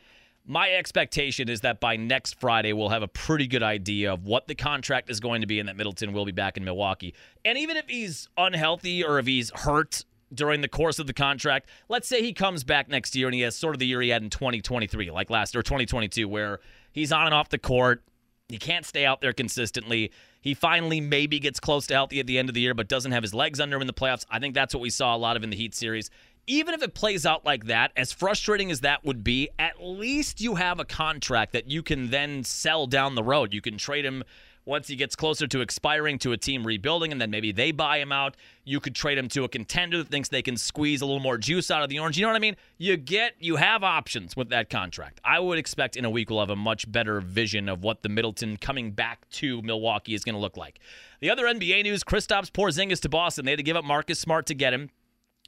[0.48, 4.48] my expectation is that by next Friday, we'll have a pretty good idea of what
[4.48, 7.14] the contract is going to be and that Middleton will be back in Milwaukee.
[7.44, 11.70] And even if he's unhealthy or if he's hurt during the course of the contract,
[11.90, 14.10] let's say he comes back next year and he has sort of the year he
[14.10, 16.62] had in 2023, like last or 2022, where
[16.94, 18.04] he's on and off the court.
[18.48, 20.14] He can't stay out there consistently.
[20.40, 23.12] He finally maybe gets close to healthy at the end of the year, but doesn't
[23.12, 24.26] have his legs under him in the playoffs.
[24.30, 26.10] I think that's what we saw a lot of in the Heat series
[26.48, 30.40] even if it plays out like that, as frustrating as that would be, at least
[30.40, 33.54] you have a contract that you can then sell down the road.
[33.54, 34.24] You can trade him
[34.68, 38.00] once he gets closer to expiring to a team rebuilding, and then maybe they buy
[38.00, 38.36] him out.
[38.66, 41.38] You could trade him to a contender that thinks they can squeeze a little more
[41.38, 42.18] juice out of the orange.
[42.18, 42.58] You know what I mean?
[42.78, 45.22] You get, you have options with that contract.
[45.24, 48.10] I would expect in a week we'll have a much better vision of what the
[48.10, 50.80] Middleton coming back to Milwaukee is going to look like.
[51.22, 53.46] The other NBA news: Kristaps Porzingis to Boston.
[53.46, 54.90] They had to give up Marcus Smart to get him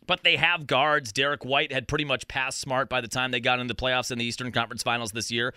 [0.07, 1.11] but they have guards.
[1.11, 4.11] Derrick White had pretty much passed Smart by the time they got into the playoffs
[4.11, 5.53] in the Eastern Conference Finals this year.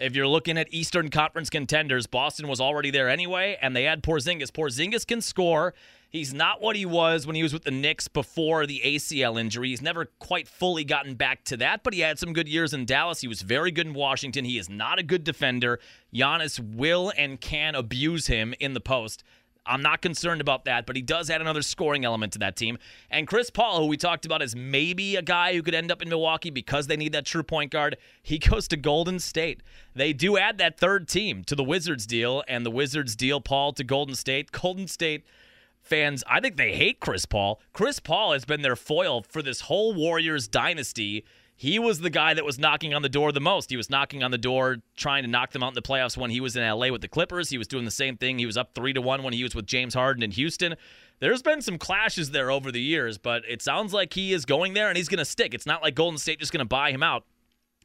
[0.00, 4.02] If you're looking at Eastern Conference contenders, Boston was already there anyway, and they had
[4.02, 4.50] Porzingis.
[4.50, 5.74] Porzingis can score.
[6.10, 9.68] He's not what he was when he was with the Knicks before the ACL injury.
[9.68, 12.86] He's never quite fully gotten back to that, but he had some good years in
[12.86, 13.20] Dallas.
[13.20, 14.46] He was very good in Washington.
[14.46, 15.80] He is not a good defender.
[16.14, 19.22] Giannis will and can abuse him in the post.
[19.68, 22.78] I'm not concerned about that, but he does add another scoring element to that team.
[23.10, 26.02] And Chris Paul, who we talked about as maybe a guy who could end up
[26.02, 29.62] in Milwaukee because they need that true point guard, he goes to Golden State.
[29.94, 33.72] They do add that third team to the Wizards deal, and the Wizards deal Paul
[33.74, 34.50] to Golden State.
[34.52, 35.24] Golden State
[35.80, 37.60] fans, I think they hate Chris Paul.
[37.72, 41.24] Chris Paul has been their foil for this whole Warriors dynasty
[41.60, 43.68] he was the guy that was knocking on the door the most.
[43.68, 46.30] He was knocking on the door, trying to knock them out in the playoffs when
[46.30, 47.50] he was in LA with the Clippers.
[47.50, 48.38] He was doing the same thing.
[48.38, 50.76] He was up three to one when he was with James Harden in Houston.
[51.18, 54.74] There's been some clashes there over the years, but it sounds like he is going
[54.74, 55.52] there and he's going to stick.
[55.52, 57.24] It's not like Golden State just going to buy him out.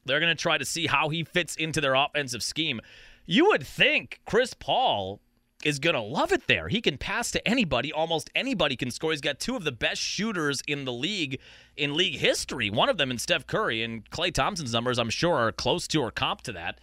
[0.06, 2.80] They're going to try to see how he fits into their offensive scheme.
[3.26, 5.20] You would think Chris Paul
[5.66, 6.68] is going to love it there.
[6.68, 7.92] He can pass to anybody.
[7.92, 9.12] Almost anybody can score.
[9.12, 11.40] He's got two of the best shooters in the league
[11.76, 12.70] in league history.
[12.70, 16.02] One of them in Steph Curry and Klay Thompson's numbers, I'm sure, are close to
[16.02, 16.80] or comp to that.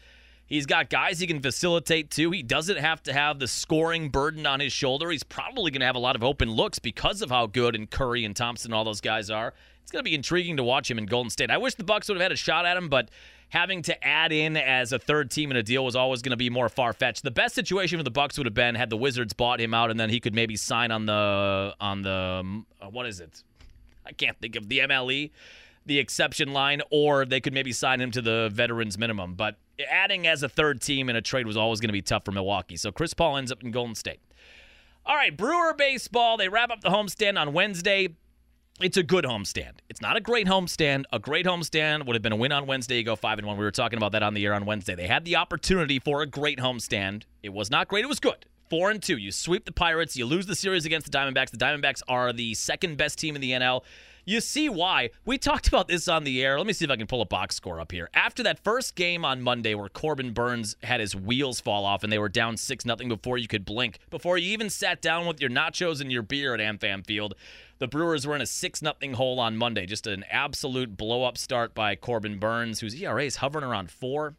[0.46, 2.32] He's got guys he can facilitate too.
[2.32, 5.08] He doesn't have to have the scoring burden on his shoulder.
[5.10, 7.88] He's probably going to have a lot of open looks because of how good and
[7.88, 9.54] Curry and Thompson and all those guys are.
[9.82, 11.52] It's going to be intriguing to watch him in Golden State.
[11.52, 13.10] I wish the Bucks would have had a shot at him, but
[13.50, 16.36] having to add in as a third team in a deal was always going to
[16.36, 17.22] be more far fetched.
[17.22, 19.90] The best situation for the Bucks would have been had the Wizards bought him out,
[19.90, 23.42] and then he could maybe sign on the on the uh, what is it?
[24.06, 25.30] I can't think of the MLE,
[25.84, 29.34] the exception line, or they could maybe sign him to the veterans minimum.
[29.34, 29.56] But
[29.88, 32.32] adding as a third team in a trade was always going to be tough for
[32.32, 32.76] Milwaukee.
[32.76, 34.20] So Chris Paul ends up in Golden State.
[35.06, 36.36] All right, Brewer baseball.
[36.36, 38.08] They wrap up the homestand on Wednesday
[38.80, 39.72] it's a good homestand.
[39.88, 41.04] It's not a great homestand.
[41.12, 42.98] A great homestand would have been a win on Wednesday.
[42.98, 43.56] You go five and one.
[43.58, 44.94] We were talking about that on the air on Wednesday.
[44.94, 47.24] They had the opportunity for a great homestand.
[47.42, 48.04] It was not great.
[48.04, 48.46] It was good.
[48.70, 49.16] Four and two.
[49.16, 50.16] You sweep the Pirates.
[50.16, 51.50] You lose the series against the Diamondbacks.
[51.50, 53.82] The Diamondbacks are the second best team in the NL.
[54.24, 55.10] You see why.
[55.24, 56.56] We talked about this on the air.
[56.56, 58.08] Let me see if I can pull a box score up here.
[58.14, 62.12] After that first game on Monday where Corbin Burnes had his wheels fall off and
[62.12, 65.40] they were down 6 nothing before you could blink, before you even sat down with
[65.40, 67.34] your nachos and your beer at AmFam Field,
[67.80, 69.86] the Brewers were in a 6 nothing hole on Monday.
[69.86, 74.36] Just an absolute blow up start by Corbin Burnes, whose ERA is hovering around 4.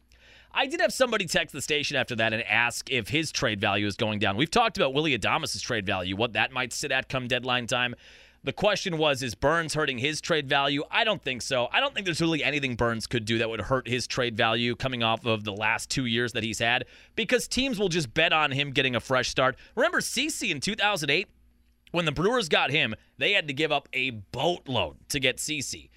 [0.54, 3.86] I did have somebody text the station after that and ask if his trade value
[3.86, 4.36] is going down.
[4.36, 7.96] We've talked about Willie Adames' trade value, what that might sit at come deadline time.
[8.44, 10.84] The question was, is Burnes hurting his trade value?
[10.90, 11.68] I don't think so.
[11.72, 14.76] I don't think there's really anything Burnes could do that would hurt his trade value
[14.76, 16.84] coming off of the last two years that he's had
[17.16, 19.56] because teams will just bet on him getting a fresh start.
[19.74, 21.28] Remember CC in 2008?
[21.92, 25.90] When the Brewers got him, they had to give up a boatload to get CC.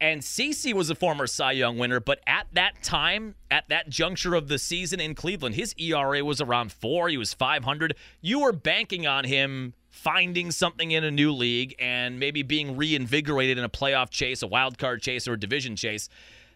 [0.00, 4.34] And CC was a former Cy Young winner, but at that time, at that juncture
[4.34, 7.08] of the season in Cleveland, his ERA was around four.
[7.08, 7.94] He was 500.
[8.20, 13.56] You were banking on him finding something in a new league and maybe being reinvigorated
[13.56, 16.08] in a playoff chase, a wild card chase, or a division chase.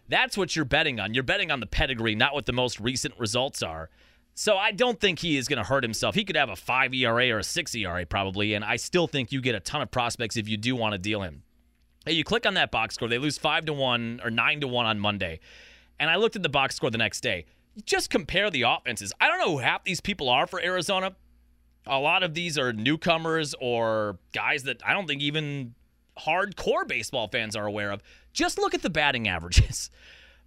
[0.09, 1.13] That's what you're betting on.
[1.13, 3.89] You're betting on the pedigree, not what the most recent results are.
[4.39, 6.15] So I don't think he is going to hurt himself.
[6.15, 9.33] He could have a 5 ERA or a 6 ERA probably, and I still think
[9.33, 11.43] you get a ton of prospects if you do want to deal him.
[12.05, 14.67] Hey, you click on that box score, they lose 5 to 1 or 9 to
[14.69, 15.41] 1 on Monday.
[15.99, 17.47] And I looked at the box score the next day.
[17.83, 19.11] Just compare the offenses.
[19.19, 21.17] I don't know who half these people are for Arizona,
[21.85, 25.75] a lot of these are newcomers or guys that I don't think even
[26.17, 28.01] hardcore baseball fans are aware of.
[28.31, 29.91] Just look at the batting averages.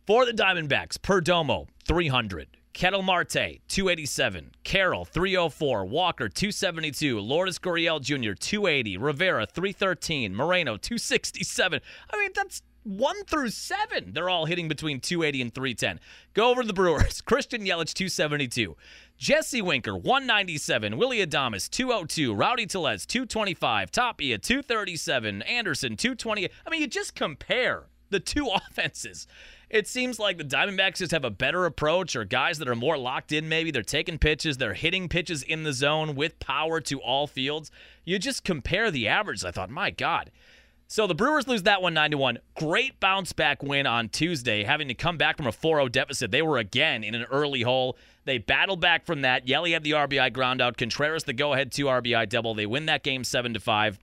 [0.04, 2.56] For the Diamondbacks, Perdomo, 300.
[2.72, 4.52] Ketel Marte, 287.
[4.64, 5.84] Carroll, 304.
[5.84, 7.20] Walker, 272.
[7.20, 8.96] Lourdes Gurriel Jr., 280.
[8.96, 10.34] Rivera, 313.
[10.34, 11.80] Moreno, 267.
[12.10, 14.12] I mean, that's one through seven.
[14.12, 16.00] They're all hitting between 280 and 310.
[16.34, 17.20] Go over to the Brewers.
[17.24, 18.76] Christian Yelich, 272.
[19.16, 20.96] Jesse Winker, 197.
[20.96, 22.34] Willie Adames, 202.
[22.34, 23.90] Rowdy Tellez, 225.
[23.90, 25.42] Tapia, 237.
[25.42, 26.48] Anderson, 220.
[26.66, 29.26] I mean, you just compare the two offenses.
[29.72, 32.98] It seems like the Diamondbacks just have a better approach, or guys that are more
[32.98, 33.70] locked in, maybe.
[33.70, 37.70] They're taking pitches, they're hitting pitches in the zone with power to all fields.
[38.04, 39.46] You just compare the averages.
[39.46, 40.30] I thought, my God.
[40.88, 42.38] So the Brewers lose that one 9 to 1.
[42.54, 46.30] Great bounce back win on Tuesday, having to come back from a 4 0 deficit.
[46.30, 47.96] They were again in an early hole.
[48.26, 49.48] They battled back from that.
[49.48, 50.76] Yelly had the RBI ground out.
[50.76, 52.52] Contreras the go ahead two RBI double.
[52.52, 53.98] They win that game seven to five.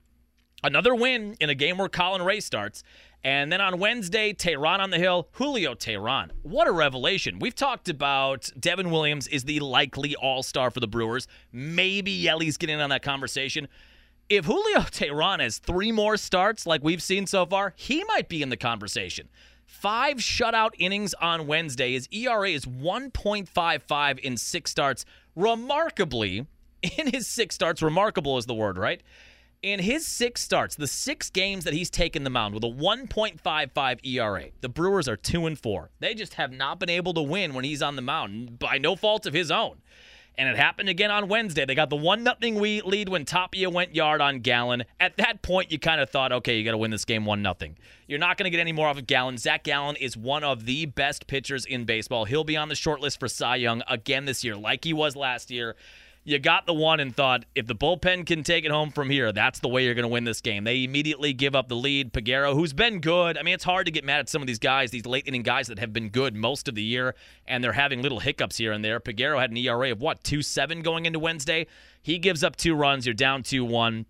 [0.64, 2.82] Another win in a game where Colin Rea starts.
[3.22, 6.30] And then on Wednesday, Teheran on the hill, Julio Teheran.
[6.42, 7.38] What a revelation.
[7.38, 11.28] We've talked about Devin Williams is the likely all star for the Brewers.
[11.52, 13.68] Maybe Yelly's getting on that conversation.
[14.30, 18.40] If Julio Teheran has three more starts like we've seen so far, he might be
[18.40, 19.28] in the conversation.
[19.66, 21.92] Five shutout innings on Wednesday.
[21.92, 25.04] His ERA is 1.55 in six starts.
[25.36, 26.46] Remarkably,
[26.82, 29.02] in his six starts, remarkable is the word, right?
[29.62, 34.06] In his six starts, the six games that he's taken the mound with a 1.55
[34.06, 35.90] ERA, the Brewers are two and four.
[36.00, 38.96] They just have not been able to win when he's on the mound by no
[38.96, 39.82] fault of his own.
[40.38, 41.66] And it happened again on Wednesday.
[41.66, 44.84] They got the 1 0 lead when Tapia went yard on Gallen.
[44.98, 47.42] At that point, you kind of thought, okay, you got to win this game 1
[47.42, 47.54] 0.
[48.06, 49.36] You're not going to get any more off of Gallen.
[49.36, 52.24] Zach Gallen is one of the best pitchers in baseball.
[52.24, 55.16] He'll be on the short list for Cy Young again this year, like he was
[55.16, 55.76] last year
[56.30, 59.32] you got the one and thought if the bullpen can take it home from here,
[59.32, 60.64] that's the way you're going to win this game.
[60.64, 62.12] They immediately give up the lead.
[62.12, 63.36] Peguero, who's been good.
[63.36, 65.42] I mean, it's hard to get mad at some of these guys, these late inning
[65.42, 67.14] guys that have been good most of the year,
[67.46, 69.00] and they're having little hiccups here and there.
[69.00, 71.66] Peguero had an ERA of what, 2 7 going into Wednesday?
[72.00, 73.06] He gives up two runs.
[73.06, 74.06] You're down 2 1.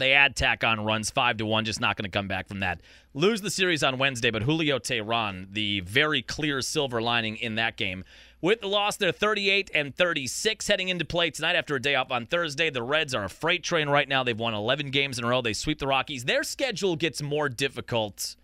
[0.00, 2.60] They add tack on runs, five to one, just not going to come back from
[2.60, 2.80] that.
[3.12, 7.76] Lose the series on Wednesday, but Julio Teheran, the very clear silver lining in that
[7.76, 8.04] game.
[8.42, 12.10] With the loss, they're 38 and 36 heading into play tonight after a day off
[12.10, 12.70] on Thursday.
[12.70, 14.24] The Reds are a freight train right now.
[14.24, 15.42] They've won 11 games in a row.
[15.42, 16.24] They sweep the Rockies.
[16.24, 18.36] Their schedule gets more difficult.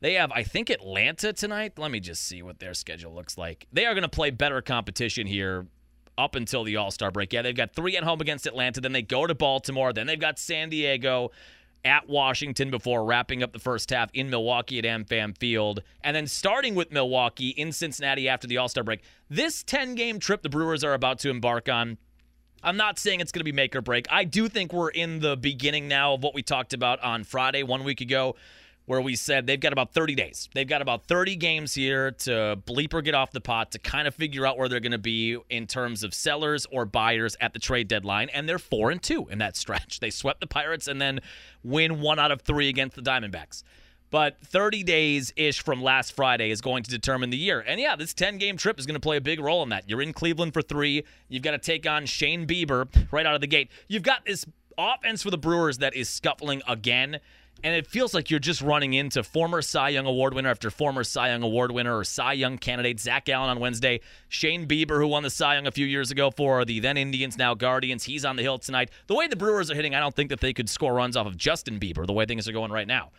[0.00, 1.72] They have, I think, Atlanta tonight.
[1.78, 3.66] Let me just see what their schedule looks like.
[3.72, 5.66] They are going to play better competition here
[6.16, 7.32] up until the All Star break.
[7.32, 8.80] Yeah, they've got three at home against Atlanta.
[8.80, 9.92] Then they go to Baltimore.
[9.92, 11.32] Then they've got San Diego
[11.84, 16.26] at Washington before wrapping up the first half in Milwaukee at AmFam Field, and then
[16.26, 19.02] starting with Milwaukee in Cincinnati after the All Star break.
[19.28, 21.98] This 10 game trip the Brewers are about to embark on.
[22.62, 24.06] I'm not saying it's going to be make or break.
[24.10, 27.62] I do think we're in the beginning now of what we talked about on Friday,
[27.62, 28.36] one week ago,
[28.86, 30.48] where we said they've got about 30 days.
[30.54, 34.06] They've got about 30 games here to bleep or get off the pot to kind
[34.06, 37.54] of figure out where they're going to be in terms of sellers or buyers at
[37.54, 38.28] the trade deadline.
[38.30, 40.00] And they're four and two in that stretch.
[40.00, 41.20] They swept the Pirates and then
[41.62, 43.62] win one out of three against the Diamondbacks.
[44.10, 47.64] But 30 days ish from last Friday is going to determine the year.
[47.66, 49.88] And yeah, this 10 game trip is going to play a big role in that.
[49.88, 51.04] You're in Cleveland for three.
[51.28, 53.70] You've got to take on Shane Bieber right out of the gate.
[53.88, 54.44] You've got this
[54.78, 57.18] offense for the Brewers that is scuffling again
[57.64, 61.02] and it feels like you're just running into former Cy Young Award winner after former
[61.02, 65.08] Cy Young Award winner or Cy Young candidate Zach Gallen on Wednesday, Shane Bieber, who
[65.08, 68.04] won the Cy Young a few years ago for the then Indians, now Guardians.
[68.04, 68.90] He's on the hill tonight.
[69.06, 71.26] The way the Brewers are hitting, I don't think that they could score runs off
[71.26, 73.12] of Justin Bieber the way things are going right now.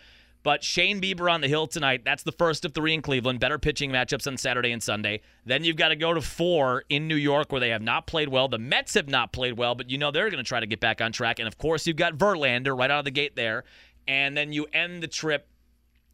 [0.44, 2.04] But Shane Bieber on the hill tonight.
[2.06, 3.40] That's the first of three in Cleveland.
[3.40, 5.22] Better pitching matchups on Saturday and Sunday.
[5.44, 8.30] Then you've got to go to four in New York, where they have not played
[8.30, 8.48] well.
[8.48, 10.80] The Mets have not played well, but you know they're going to try to get
[10.80, 11.40] back on track.
[11.40, 13.64] And of course, you've got Verlander right out of the gate there.
[14.08, 15.48] And then you end the trip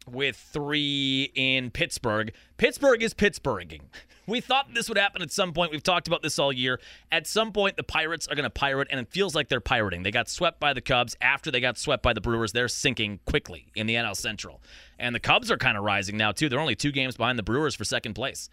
[0.06, 2.32] with three in Pittsburgh.
[2.56, 3.82] Pittsburgh is Pittsburghing.
[4.26, 5.72] We thought this would happen at some point.
[5.72, 6.78] We've talked about this all year.
[7.10, 10.04] At some point, the Pirates are going to pirate, and it feels like they're pirating.
[10.04, 11.16] They got swept by the Cubs.
[11.20, 14.62] After they got swept by the Brewers, they're sinking quickly in the NL Central.
[14.96, 16.48] And the Cubs are kind of rising now, too.
[16.48, 18.48] They're only two games behind the Brewers for second place.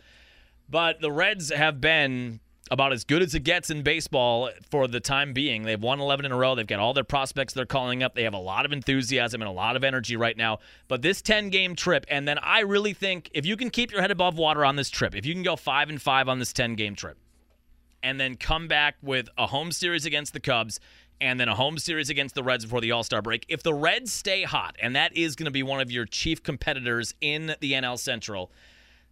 [0.68, 2.40] But the Reds have been
[2.72, 5.64] about as good as it gets in baseball for the time being.
[5.64, 6.56] They've won 11 in a row.
[6.56, 8.16] They've got all their prospects they're calling up.
[8.16, 10.60] They have a lot of enthusiasm and a lot of energy right now.
[10.88, 14.02] But this 10 game trip, and then I really think if you can keep your
[14.02, 16.54] head above water on this trip, if you can go 5 and 5 on this
[16.54, 17.18] 10 game trip,
[18.02, 20.80] and then come back with a home series against the Cubs
[21.22, 23.46] and then a home series against the Reds before the All Star break.
[23.50, 26.42] If the Reds stay hot, and that is going to be one of your chief
[26.42, 28.52] competitors in the NL Central,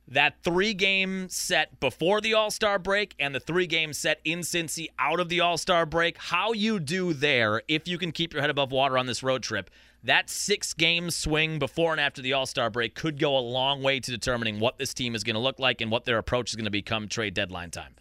[0.08, 4.40] that three game set before the All Star break and the three game set in
[4.40, 8.34] Cincy out of the All Star break, how you do there, if you can keep
[8.34, 9.70] your head above water on this road trip,
[10.04, 13.84] that six game swing before and after the All Star break could go a long
[13.84, 16.52] way to determining what this team is going to look like and what their approach
[16.52, 17.96] is going to become trade deadline time.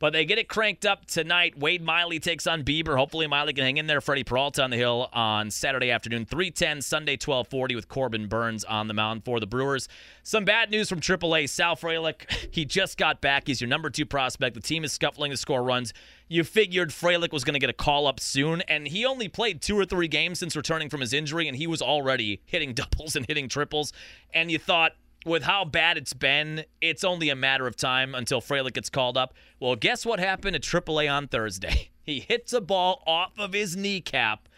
[0.00, 1.58] But they get it cranked up tonight.
[1.58, 2.96] Wade Miley takes on Bieber.
[2.96, 4.00] Hopefully Miley can hang in there.
[4.00, 8.88] Freddie Peralta on the hill on Saturday afternoon, 310, Sunday 1240 with Corbin Burnes on
[8.88, 9.88] the mound for the Brewers.
[10.22, 11.50] Some bad news from AAA.
[11.50, 13.46] Sal Frelick, he just got back.
[13.46, 14.54] He's your number two prospect.
[14.54, 15.92] The team is scuffling to score runs.
[16.28, 19.60] You figured Frelick was going to get a call up soon, and he only played
[19.60, 23.16] two or three games since returning from his injury, and he was already hitting doubles
[23.16, 23.92] and hitting triples.
[24.32, 24.92] And you thought,
[25.26, 29.16] with how bad it's been, it's only a matter of time until Frelick gets called
[29.16, 29.34] up.
[29.58, 31.90] Well, guess what happened at AAA on Thursday?
[32.02, 34.48] He hits a ball off of his kneecap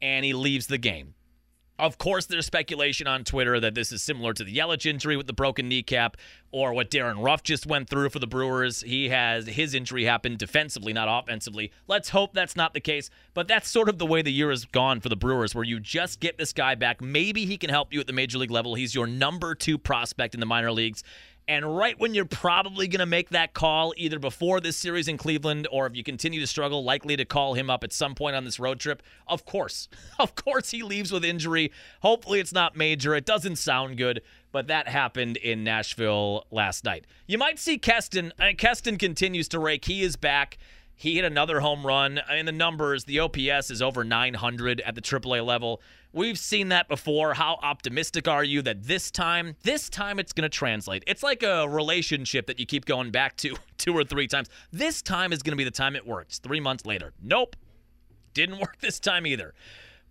[0.00, 1.12] and he leaves the game.
[1.78, 5.26] Of course, there's speculation on Twitter that this is similar to the Yelich injury with
[5.26, 6.16] the broken kneecap
[6.52, 8.82] or what Darin Ruf just went through for the Brewers.
[8.82, 11.72] He has his injury happened defensively, not offensively.
[11.88, 14.66] Let's hope that's not the case, but that's sort of the way the year has
[14.66, 17.00] gone for the Brewers, where you just get this guy back.
[17.00, 18.74] Maybe he can help you at the major league level.
[18.74, 21.02] He's your number two prospect in the minor leagues.
[21.48, 25.16] And right when you're probably going to make that call, either before this series in
[25.18, 28.36] Cleveland or if you continue to struggle, likely to call him up at some point
[28.36, 29.88] on this road trip, of course.
[30.18, 31.72] Of course, he leaves with injury.
[32.00, 33.14] Hopefully, it's not major.
[33.14, 34.22] It doesn't sound good,
[34.52, 37.06] but that happened in Nashville last night.
[37.26, 38.32] You might see Keston.
[38.38, 39.86] Uh, Keston continues to rake.
[39.86, 40.58] He is back.
[40.94, 42.18] He hit another home run.
[42.18, 45.82] Uh, I mean, the numbers, the OPS is over 900 at the AAA level.
[46.12, 47.34] We've seen that before.
[47.34, 51.04] How optimistic are you that this time, this time it's going to translate?
[51.06, 54.48] It's like a relationship that you keep going back to two or three times.
[54.70, 56.38] This time is going to be the time it works.
[56.38, 57.56] Three months later, nope,
[58.34, 59.54] didn't work this time either.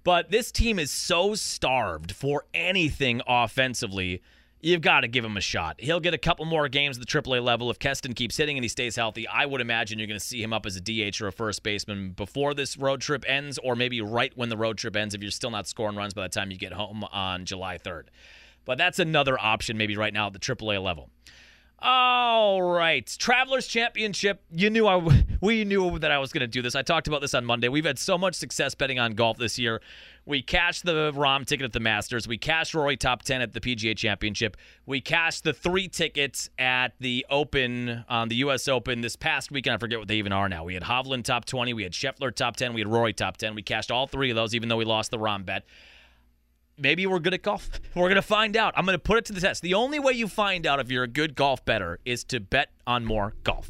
[0.03, 4.21] But this team is so starved for anything offensively
[4.61, 5.75] you've got to give him a shot.
[5.79, 8.63] He'll get a couple more games at the AAA level if Keston keeps hitting and
[8.63, 9.27] he stays healthy.
[9.27, 11.63] I would imagine you're going to see him up as a DH or a first
[11.63, 15.21] baseman before this road trip ends, or maybe right when the road trip ends if
[15.21, 18.05] you're still not scoring runs by the time you get home on July 3rd.
[18.63, 21.09] But that's another option maybe right now at the AAA level.
[21.83, 24.43] All right, Travelers Championship.
[24.51, 26.75] You knew I, we knew that I was going to do this.
[26.75, 27.69] I talked about this on Monday.
[27.69, 29.81] We've had so much success betting on golf this year.
[30.23, 32.27] We cashed the Rahm ticket at the Masters.
[32.27, 34.57] We cashed Rory top 10 at the PGA Championship.
[34.85, 38.67] We cashed the three tickets at the Open, um, the U.S.
[38.67, 39.73] Open this past weekend.
[39.73, 40.63] I forget what they even are now.
[40.63, 41.73] We had Hovland top 20.
[41.73, 42.75] We had Scheffler top 10.
[42.75, 43.55] We had Rory top 10.
[43.55, 45.65] We cashed all three of those, even though we lost the Rahm bet
[46.81, 47.69] maybe we're good at golf.
[47.95, 48.73] We're going to find out.
[48.77, 49.61] I'm going to put it to the test.
[49.61, 52.69] The only way you find out if you're a good golf bettor is to bet
[52.87, 53.69] on more golf.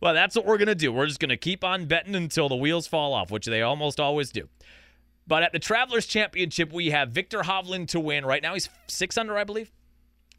[0.00, 0.92] Well, that's what we're going to do.
[0.92, 4.00] We're just going to keep on betting until the wheels fall off, which they almost
[4.00, 4.48] always do.
[5.26, 8.24] But at the Travelers Championship, we have Viktor Hovland to win.
[8.24, 9.70] Right now, he's six under, I believe.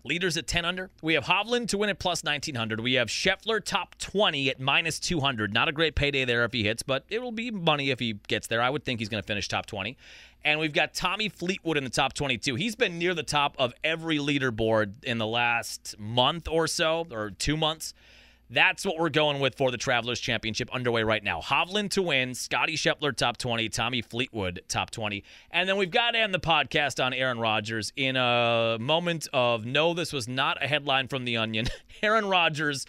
[0.04, 0.90] Leaders at 10 under.
[1.02, 2.80] We have Hovland to win at plus 1900.
[2.80, 5.54] We have Scheffler top 20 at minus 200.
[5.54, 8.14] Not a great payday there if he hits, but it will be money if he
[8.28, 8.62] gets there.
[8.62, 9.96] I would think he's going to finish top 20.
[10.44, 12.56] And we've got Tommy Fleetwood in the top 22.
[12.56, 17.30] He's been near the top of every leaderboard in the last month or so, or
[17.30, 17.94] two months.
[18.54, 21.40] That's what we're going with for the Travelers Championship underway right now.
[21.40, 25.24] Hovland to win, Scotty Scheffler top 20, Tommy Fleetwood top 20.
[25.52, 29.66] And then we've got to end the podcast on Aaron Rodgers in a moment of
[29.66, 31.68] no, this was not a headline from The Onion.
[32.04, 32.86] Aaron Rodgers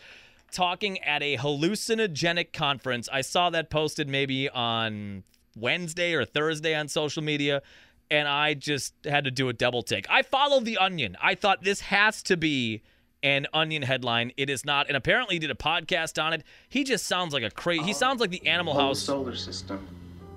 [0.50, 3.08] talking at a hallucinogenic conference.
[3.12, 5.22] I saw that posted maybe on
[5.56, 7.62] Wednesday or Thursday on social media.
[8.10, 10.06] and I just had to do a double take.
[10.10, 11.16] I followed the Onion.
[11.22, 12.82] I thought this has to be
[13.22, 14.32] an Onion headline.
[14.36, 16.42] It is not, and apparently he did a podcast on it.
[16.68, 17.84] He just sounds like a crazy.
[17.84, 19.00] He oh, sounds like the Animal House.
[19.00, 19.86] solar system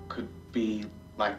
[0.09, 0.86] could be
[1.17, 1.36] like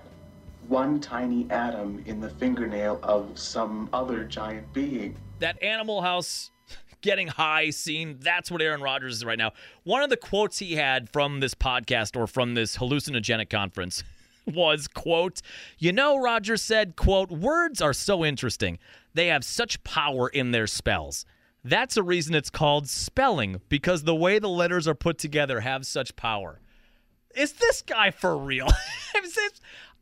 [0.68, 5.16] one tiny atom in the fingernail of some other giant being.
[5.38, 6.50] that Animal House
[7.02, 8.16] getting high scene.
[8.20, 9.52] That's what Aaron Rodgers is right now.
[9.84, 14.02] One of the quotes he had from this podcast or from this hallucinogenic conference
[14.46, 15.40] was quote,
[15.78, 18.78] "You know, Rodgers said, quote, words are so interesting.
[19.14, 21.24] They have such power in their spells.
[21.68, 25.86] That's a reason it's called spelling because the way the letters are put together have
[25.86, 26.60] such power."
[27.34, 28.68] Is this guy for real?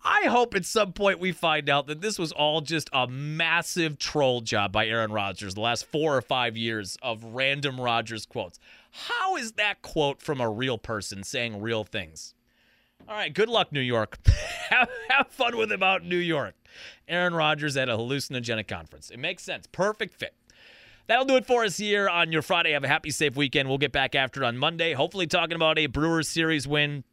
[0.07, 3.99] I hope at some point we find out that this was all just a massive
[3.99, 8.61] troll job by Aaron Rodgers the last four or five years of random Rodgers quotes.
[8.91, 12.35] How is that quote from a real person saying real things?
[13.09, 14.19] All right, good luck, New York.
[14.69, 16.55] have, have fun with him out in New York.
[17.09, 19.09] Aaron Rodgers at a hallucinogenic conference.
[19.11, 19.67] It makes sense.
[19.67, 20.35] Perfect fit.
[21.07, 22.73] That'll do it for us here on your Friday.
[22.73, 23.69] Have a happy, safe weekend.
[23.69, 24.95] We'll get back after it on Monday.
[24.95, 27.05] Hopefully, talking about a Brewers series win.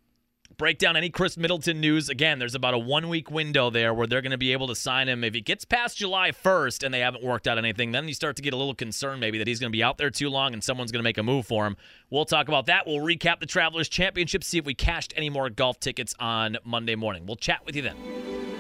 [0.58, 2.10] Break down any Khris Middleton news.
[2.10, 4.76] Again, there's about a one week window there where they're going to be able to
[4.76, 5.24] sign him.
[5.24, 8.36] If he gets past July 1st and they haven't worked out anything, then you start
[8.36, 10.54] to get a little concerned maybe that he's going to be out there too long
[10.54, 11.78] and someone's going to make a move for him.
[12.10, 12.86] We'll talk about that.
[12.86, 16.96] We'll recap the Travelers Championship, see if we cashed any more golf tickets on Monday
[16.96, 17.26] morning.
[17.26, 18.51] We'll chat with you then.